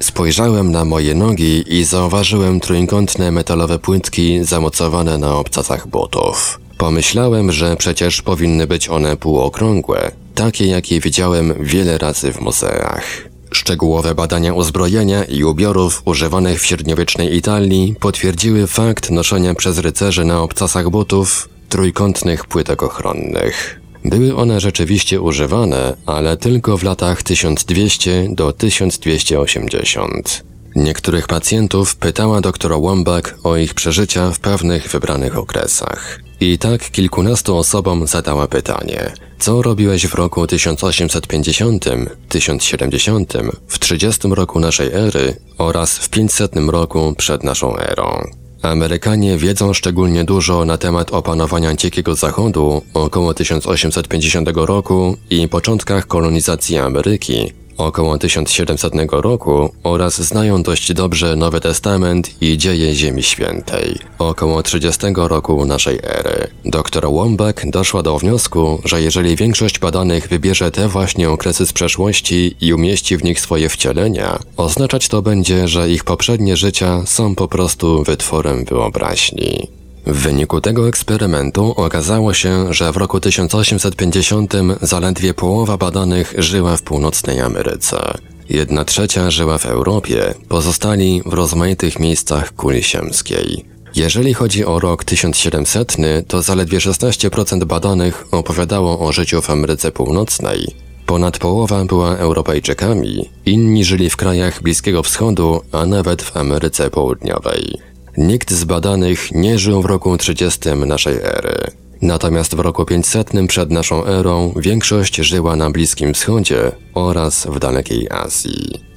Spojrzałem 0.00 0.72
na 0.72 0.84
moje 0.84 1.14
nogi 1.14 1.78
i 1.78 1.84
zauważyłem 1.84 2.60
trójkątne 2.60 3.30
metalowe 3.30 3.78
płytki 3.78 4.44
zamocowane 4.44 5.18
na 5.18 5.34
obcasach 5.34 5.88
butów. 5.88 6.60
Pomyślałem, 6.78 7.52
że 7.52 7.76
przecież 7.76 8.22
powinny 8.22 8.66
być 8.66 8.88
one 8.88 9.16
półokrągłe, 9.16 10.10
takie 10.34 10.66
jakie 10.66 11.00
widziałem 11.00 11.54
wiele 11.60 11.98
razy 11.98 12.32
w 12.32 12.40
muzeach. 12.40 13.30
Szczegółowe 13.52 14.14
badania 14.14 14.54
uzbrojenia 14.54 15.24
i 15.24 15.44
ubiorów 15.44 16.02
używanych 16.04 16.60
w 16.60 16.66
średniowiecznej 16.66 17.36
Italii 17.36 17.94
potwierdziły 18.00 18.66
fakt 18.66 19.10
noszenia 19.10 19.54
przez 19.54 19.78
rycerzy 19.78 20.24
na 20.24 20.42
obcasach 20.42 20.90
butów 20.90 21.48
trójkątnych 21.68 22.46
płytek 22.46 22.82
ochronnych. 22.82 23.80
Były 24.04 24.36
one 24.36 24.60
rzeczywiście 24.60 25.20
używane, 25.20 25.96
ale 26.06 26.36
tylko 26.36 26.78
w 26.78 26.82
latach 26.82 27.22
1200 27.22 28.28
do 28.30 28.52
1280. 28.52 30.44
Niektórych 30.76 31.26
pacjentów 31.26 31.96
pytała 31.96 32.40
dr 32.40 32.80
Wombach 32.80 33.38
o 33.42 33.56
ich 33.56 33.74
przeżycia 33.74 34.30
w 34.30 34.40
pewnych 34.40 34.88
wybranych 34.88 35.38
okresach. 35.38 36.20
I 36.40 36.58
tak 36.58 36.90
kilkunastu 36.90 37.56
osobom 37.56 38.06
zadała 38.06 38.48
pytanie, 38.48 39.12
co 39.38 39.62
robiłeś 39.62 40.06
w 40.06 40.14
roku 40.14 40.46
1850, 40.46 41.84
1070, 42.28 43.32
w 43.66 43.78
30 43.78 44.28
roku 44.28 44.60
naszej 44.60 44.92
ery 44.92 45.36
oraz 45.58 45.98
w 45.98 46.08
500 46.08 46.52
roku 46.56 47.14
przed 47.18 47.44
naszą 47.44 47.76
erą. 47.76 48.30
Amerykanie 48.62 49.36
wiedzą 49.36 49.72
szczególnie 49.72 50.24
dużo 50.24 50.64
na 50.64 50.78
temat 50.78 51.10
opanowania 51.10 51.74
Dziekiego 51.74 52.14
Zachodu 52.14 52.82
około 52.94 53.34
1850 53.34 54.48
roku 54.54 55.16
i 55.30 55.48
początkach 55.48 56.06
kolonizacji 56.06 56.78
Ameryki, 56.78 57.52
około 57.86 58.18
1700 58.18 58.92
roku 59.10 59.70
oraz 59.82 60.20
znają 60.20 60.62
dość 60.62 60.92
dobrze 60.92 61.36
Nowy 61.36 61.60
Testament 61.60 62.42
i 62.42 62.58
dzieje 62.58 62.94
Ziemi 62.94 63.22
Świętej, 63.22 63.98
około 64.18 64.62
30 64.62 65.06
roku 65.16 65.64
naszej 65.64 65.98
ery. 66.02 66.48
Dr 66.64 67.10
Wombach 67.10 67.70
doszła 67.70 68.02
do 68.02 68.18
wniosku, 68.18 68.80
że 68.84 69.02
jeżeli 69.02 69.36
większość 69.36 69.78
badanych 69.78 70.28
wybierze 70.28 70.70
te 70.70 70.88
właśnie 70.88 71.30
okresy 71.30 71.66
z 71.66 71.72
przeszłości 71.72 72.56
i 72.60 72.74
umieści 72.74 73.16
w 73.16 73.24
nich 73.24 73.40
swoje 73.40 73.68
wcielenia, 73.68 74.38
oznaczać 74.56 75.08
to 75.08 75.22
będzie, 75.22 75.68
że 75.68 75.90
ich 75.90 76.04
poprzednie 76.04 76.56
życia 76.56 77.02
są 77.06 77.34
po 77.34 77.48
prostu 77.48 78.04
wytworem 78.04 78.64
wyobraźni. 78.64 79.79
W 80.06 80.22
wyniku 80.22 80.60
tego 80.60 80.88
eksperymentu 80.88 81.74
okazało 81.76 82.34
się, 82.34 82.72
że 82.72 82.92
w 82.92 82.96
roku 82.96 83.20
1850 83.20 84.54
zaledwie 84.82 85.34
połowa 85.34 85.76
badanych 85.76 86.34
żyła 86.38 86.76
w 86.76 86.82
północnej 86.82 87.40
Ameryce. 87.40 88.14
Jedna 88.48 88.84
trzecia 88.84 89.30
żyła 89.30 89.58
w 89.58 89.66
Europie, 89.66 90.34
pozostali 90.48 91.22
w 91.26 91.32
rozmaitych 91.32 91.98
miejscach 91.98 92.54
kuli 92.54 92.82
ziemskiej. 92.82 93.64
Jeżeli 93.94 94.34
chodzi 94.34 94.64
o 94.64 94.78
rok 94.78 95.04
1700, 95.04 95.96
to 96.28 96.42
zaledwie 96.42 96.78
16% 96.78 97.64
badanych 97.64 98.26
opowiadało 98.30 98.98
o 98.98 99.12
życiu 99.12 99.42
w 99.42 99.50
Ameryce 99.50 99.92
Północnej. 99.92 100.74
Ponad 101.06 101.38
połowa 101.38 101.84
była 101.84 102.16
Europejczykami, 102.16 103.30
inni 103.46 103.84
żyli 103.84 104.10
w 104.10 104.16
krajach 104.16 104.62
Bliskiego 104.62 105.02
Wschodu, 105.02 105.60
a 105.72 105.86
nawet 105.86 106.22
w 106.22 106.36
Ameryce 106.36 106.90
Południowej. 106.90 107.89
Nikt 108.16 108.52
z 108.52 108.64
badanych 108.64 109.32
nie 109.32 109.58
żył 109.58 109.82
w 109.82 109.84
roku 109.84 110.16
30 110.18 110.70
naszej 110.86 111.16
ery. 111.16 111.70
Natomiast 112.02 112.54
w 112.54 112.60
roku 112.60 112.84
500 112.84 113.30
przed 113.48 113.70
naszą 113.70 114.04
erą 114.04 114.52
większość 114.56 115.16
żyła 115.16 115.56
na 115.56 115.70
Bliskim 115.70 116.14
Wschodzie 116.14 116.72
oraz 116.94 117.46
w 117.46 117.58
dalekiej 117.58 118.10
Azji. 118.10 118.89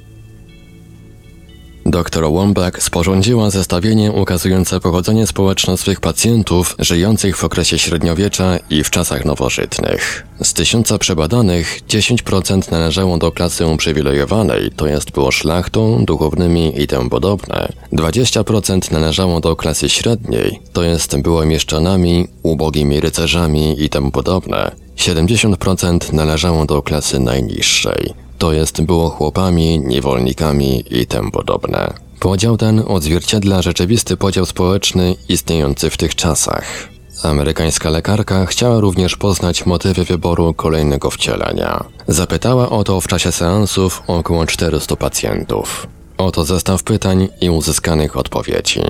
Dr 1.85 2.23
Wombach 2.31 2.83
sporządziła 2.83 3.49
zestawienie 3.49 4.11
ukazujące 4.11 4.79
pochodzenie 4.79 5.27
społeczne 5.27 5.77
swych 5.77 5.99
pacjentów 5.99 6.75
żyjących 6.79 7.37
w 7.37 7.43
okresie 7.43 7.79
średniowiecza 7.79 8.57
i 8.69 8.83
w 8.83 8.89
czasach 8.89 9.25
nowożytnych. 9.25 10.27
Z 10.43 10.53
tysiąca 10.53 10.97
przebadanych 10.97 11.79
10% 11.87 12.71
należało 12.71 13.17
do 13.17 13.31
klasy 13.31 13.67
uprzywilejowanej, 13.67 14.71
to 14.75 14.87
jest 14.87 15.11
było 15.11 15.31
szlachtą, 15.31 16.05
duchownymi 16.05 16.81
i 16.81 16.87
tym 16.87 17.09
podobne. 17.09 17.73
20% 17.93 18.91
należało 18.91 19.39
do 19.39 19.55
klasy 19.55 19.89
średniej, 19.89 20.59
to 20.73 20.83
jest 20.83 21.17
było 21.17 21.45
mieszczanami, 21.45 22.27
ubogimi 22.43 22.99
rycerzami 22.99 23.83
i 23.83 23.89
tym 23.89 24.11
podobne. 24.11 24.71
70% 24.97 26.13
należało 26.13 26.65
do 26.65 26.81
klasy 26.81 27.19
najniższej 27.19 28.22
to 28.43 28.53
jest 28.53 28.81
było 28.81 29.09
chłopami, 29.09 29.79
niewolnikami 29.79 30.83
i 30.89 31.07
tym 31.07 31.31
podobne. 31.31 31.93
Podział 32.19 32.57
ten 32.57 32.83
odzwierciedla 32.87 33.61
rzeczywisty 33.61 34.17
podział 34.17 34.45
społeczny 34.45 35.15
istniejący 35.29 35.89
w 35.89 35.97
tych 35.97 36.15
czasach. 36.15 36.89
Amerykańska 37.23 37.89
lekarka 37.89 38.45
chciała 38.45 38.79
również 38.79 39.15
poznać 39.15 39.65
motywy 39.65 40.03
wyboru 40.03 40.53
kolejnego 40.53 41.09
wcielenia. 41.09 41.83
Zapytała 42.07 42.69
o 42.69 42.83
to 42.83 43.01
w 43.01 43.07
czasie 43.07 43.31
seansów 43.31 44.03
około 44.07 44.45
400 44.45 44.95
pacjentów. 44.95 45.87
Oto 46.17 46.43
zestaw 46.43 46.83
pytań 46.83 47.27
i 47.41 47.49
uzyskanych 47.49 48.17
odpowiedzi. 48.17 48.81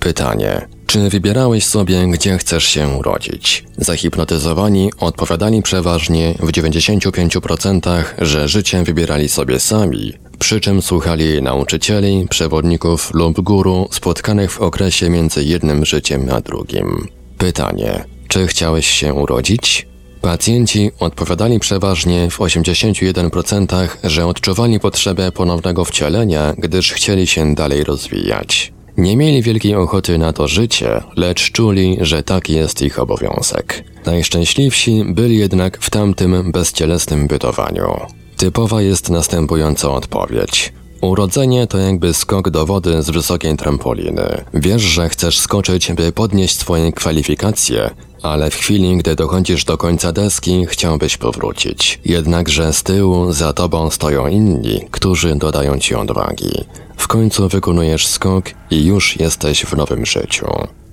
Pytanie. 0.00 0.68
Czy 0.90 1.08
wybierałeś 1.08 1.66
sobie, 1.66 2.06
gdzie 2.08 2.38
chcesz 2.38 2.64
się 2.64 2.88
urodzić? 2.88 3.64
Zahipnotyzowani 3.78 4.90
odpowiadali 5.00 5.62
przeważnie 5.62 6.34
w 6.40 6.52
95%, 6.52 8.04
że 8.18 8.48
życie 8.48 8.82
wybierali 8.82 9.28
sobie 9.28 9.60
sami, 9.60 10.12
przy 10.38 10.60
czym 10.60 10.82
słuchali 10.82 11.42
nauczycieli, 11.42 12.26
przewodników 12.30 13.10
lub 13.14 13.40
guru 13.40 13.88
spotkanych 13.90 14.52
w 14.52 14.60
okresie 14.60 15.10
między 15.10 15.44
jednym 15.44 15.84
życiem 15.84 16.28
a 16.32 16.40
drugim. 16.40 17.08
Pytanie. 17.38 18.04
Czy 18.28 18.46
chciałeś 18.46 18.86
się 18.86 19.14
urodzić? 19.14 19.86
Pacjenci 20.20 20.90
odpowiadali 21.00 21.60
przeważnie 21.60 22.30
w 22.30 22.38
81%, 22.38 23.88
że 24.04 24.26
odczuwali 24.26 24.80
potrzebę 24.80 25.32
ponownego 25.32 25.84
wcielenia, 25.84 26.54
gdyż 26.58 26.92
chcieli 26.92 27.26
się 27.26 27.54
dalej 27.54 27.84
rozwijać. 27.84 28.72
Nie 29.00 29.16
mieli 29.16 29.42
wielkiej 29.42 29.74
ochoty 29.74 30.18
na 30.18 30.32
to 30.32 30.48
życie, 30.48 31.00
lecz 31.16 31.52
czuli, 31.52 31.98
że 32.00 32.22
taki 32.22 32.52
jest 32.52 32.82
ich 32.82 32.98
obowiązek. 32.98 33.84
Najszczęśliwsi 34.06 35.04
byli 35.08 35.38
jednak 35.38 35.78
w 35.78 35.90
tamtym 35.90 36.52
bezcielesnym 36.52 37.26
bytowaniu. 37.26 38.00
Typowa 38.36 38.82
jest 38.82 39.10
następująca 39.10 39.90
odpowiedź. 39.90 40.72
Urodzenie 41.00 41.66
to 41.66 41.78
jakby 41.78 42.14
skok 42.14 42.50
do 42.50 42.66
wody 42.66 43.02
z 43.02 43.10
wysokiej 43.10 43.56
trampoliny. 43.56 44.44
Wiesz, 44.54 44.82
że 44.82 45.08
chcesz 45.08 45.38
skoczyć, 45.38 45.92
by 45.92 46.12
podnieść 46.12 46.58
swoje 46.58 46.92
kwalifikacje, 46.92 47.90
ale 48.22 48.50
w 48.50 48.54
chwili, 48.54 48.96
gdy 48.96 49.16
dochodzisz 49.16 49.64
do 49.64 49.76
końca 49.76 50.12
deski, 50.12 50.66
chciałbyś 50.66 51.16
powrócić. 51.16 52.00
Jednakże 52.04 52.72
z 52.72 52.82
tyłu 52.82 53.32
za 53.32 53.52
tobą 53.52 53.90
stoją 53.90 54.26
inni, 54.26 54.80
którzy 54.90 55.36
dodają 55.36 55.78
ci 55.78 55.94
odwagi. 55.94 56.64
W 56.96 57.08
końcu 57.08 57.48
wykonujesz 57.48 58.06
skok 58.06 58.44
i 58.70 58.84
już 58.84 59.20
jesteś 59.20 59.64
w 59.64 59.76
nowym 59.76 60.06
życiu. 60.06 60.46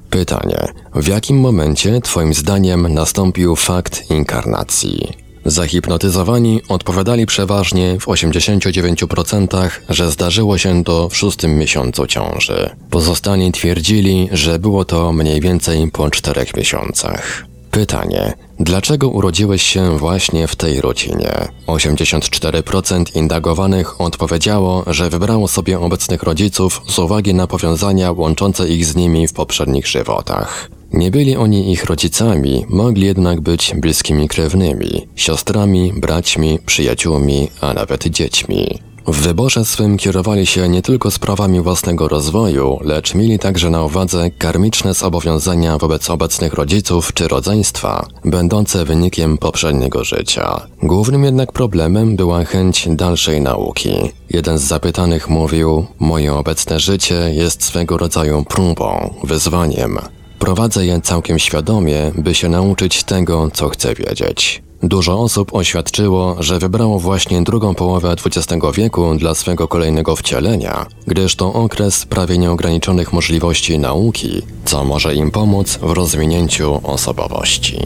Pytanie: 0.09 0.67
w 0.95 1.07
jakim 1.07 1.39
momencie, 1.39 2.01
Twoim 2.01 2.34
zdaniem, 2.34 2.93
nastąpił 2.93 3.55
fakt 3.55 4.11
inkarnacji? 4.11 5.26
Zahipnotyzowani 5.47 6.61
odpowiadali 6.69 7.25
przeważnie 7.25 7.99
w 7.99 8.05
89%, 8.05 9.69
że 9.89 10.11
zdarzyło 10.11 10.57
się 10.57 10.83
to 10.83 11.09
w 11.09 11.17
szóstym 11.17 11.57
miesiącu 11.57 12.07
ciąży. 12.07 12.69
Pozostali 12.89 13.51
twierdzili, 13.51 14.29
że 14.31 14.59
było 14.59 14.85
to 14.85 15.13
mniej 15.13 15.41
więcej 15.41 15.91
po 15.91 16.09
czterech 16.09 16.57
miesiącach. 16.57 17.45
Pytanie: 17.71 18.33
dlaczego 18.59 19.09
urodziłeś 19.09 19.61
się 19.61 19.97
właśnie 19.97 20.47
w 20.47 20.55
tej 20.55 20.81
rodzinie? 20.81 21.47
84% 21.67 23.15
indagowanych 23.15 24.01
odpowiedziało, 24.01 24.83
że 24.87 25.09
wybrało 25.09 25.47
sobie 25.47 25.79
obecnych 25.79 26.23
rodziców 26.23 26.81
z 26.87 26.99
uwagi 26.99 27.33
na 27.33 27.47
powiązania 27.47 28.11
łączące 28.11 28.67
ich 28.67 28.85
z 28.85 28.95
nimi 28.95 29.27
w 29.27 29.33
poprzednich 29.33 29.87
żywotach. 29.87 30.76
Nie 30.93 31.11
byli 31.11 31.35
oni 31.35 31.71
ich 31.71 31.85
rodzicami, 31.85 32.65
mogli 32.69 33.05
jednak 33.05 33.41
być 33.41 33.73
bliskimi 33.75 34.27
krewnymi, 34.27 35.07
siostrami, 35.15 35.93
braćmi, 35.97 36.59
przyjaciółmi, 36.65 37.47
a 37.61 37.73
nawet 37.73 38.07
dziećmi. 38.07 38.79
W 39.07 39.21
wyborze 39.21 39.65
swym 39.65 39.97
kierowali 39.97 40.45
się 40.45 40.69
nie 40.69 40.81
tylko 40.81 41.11
sprawami 41.11 41.61
własnego 41.61 42.07
rozwoju, 42.07 42.79
lecz 42.81 43.15
mieli 43.15 43.39
także 43.39 43.69
na 43.69 43.83
uwadze 43.83 44.31
karmiczne 44.31 44.93
zobowiązania 44.93 45.77
wobec 45.77 46.09
obecnych 46.09 46.53
rodziców 46.53 47.13
czy 47.13 47.27
rodzeństwa, 47.27 48.05
będące 48.25 48.85
wynikiem 48.85 49.38
poprzedniego 49.38 50.03
życia. 50.03 50.67
Głównym 50.83 51.23
jednak 51.23 51.51
problemem 51.51 52.15
była 52.15 52.43
chęć 52.43 52.88
dalszej 52.89 53.41
nauki. 53.41 53.91
Jeden 54.29 54.57
z 54.57 54.63
zapytanych 54.63 55.29
mówił: 55.29 55.85
Moje 55.99 56.33
obecne 56.33 56.79
życie 56.79 57.31
jest 57.33 57.63
swego 57.63 57.97
rodzaju 57.97 58.45
próbą, 58.49 59.13
wyzwaniem. 59.23 59.99
Prowadzę 60.39 60.85
je 60.85 61.01
całkiem 61.01 61.39
świadomie, 61.39 62.11
by 62.17 62.35
się 62.35 62.49
nauczyć 62.49 63.03
tego, 63.03 63.49
co 63.53 63.69
chcę 63.69 63.95
wiedzieć. 63.95 64.61
Dużo 64.83 65.19
osób 65.19 65.53
oświadczyło, 65.53 66.35
że 66.39 66.59
wybrało 66.59 66.99
właśnie 66.99 67.41
drugą 67.41 67.75
połowę 67.75 68.15
XX 68.25 68.65
wieku 68.73 69.15
dla 69.15 69.35
swego 69.35 69.67
kolejnego 69.67 70.15
wcielenia, 70.15 70.85
gdyż 71.07 71.35
to 71.35 71.53
okres 71.53 72.05
prawie 72.05 72.38
nieograniczonych 72.38 73.13
możliwości 73.13 73.79
nauki, 73.79 74.41
co 74.65 74.83
może 74.83 75.15
im 75.15 75.31
pomóc 75.31 75.79
w 75.81 75.91
rozwinięciu 75.91 76.79
osobowości. 76.83 77.77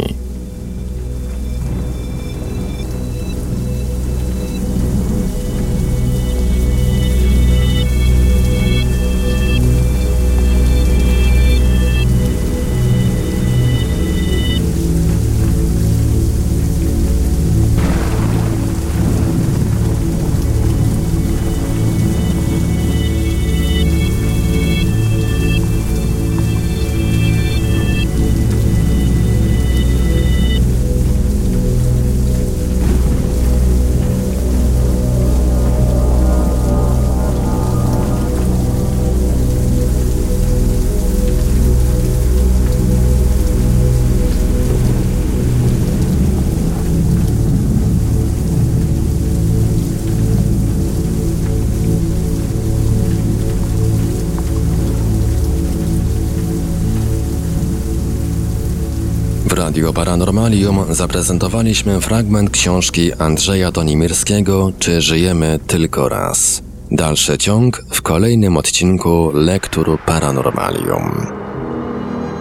Radio 59.82 59.94
Paranormalium 59.94 60.86
zaprezentowaliśmy 60.90 62.02
fragment 62.02 62.50
książki 62.50 63.14
Andrzeja 63.14 63.72
Donimirskiego 63.72 64.72
Czy 64.80 65.02
żyjemy 65.02 65.60
tylko 65.68 66.10
raz? 66.10 66.62
Dalszy 66.92 67.38
ciąg 67.38 67.86
w 67.90 68.02
kolejnym 68.02 68.58
odcinku 68.58 69.32
Lektur 69.34 70.00
Paranormalium. 70.06 71.28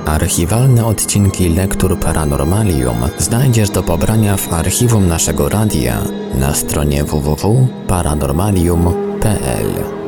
Archiwalne 0.06 0.86
odcinki 0.86 1.48
Lektur 1.48 1.98
Paranormalium 1.98 2.96
znajdziesz 3.18 3.70
do 3.70 3.82
pobrania 3.82 4.36
w 4.36 4.52
archiwum 4.52 5.08
naszego 5.08 5.48
radia 5.48 5.98
na 6.34 6.54
stronie 6.54 7.04
www.paranormalium.pl. 7.04 9.99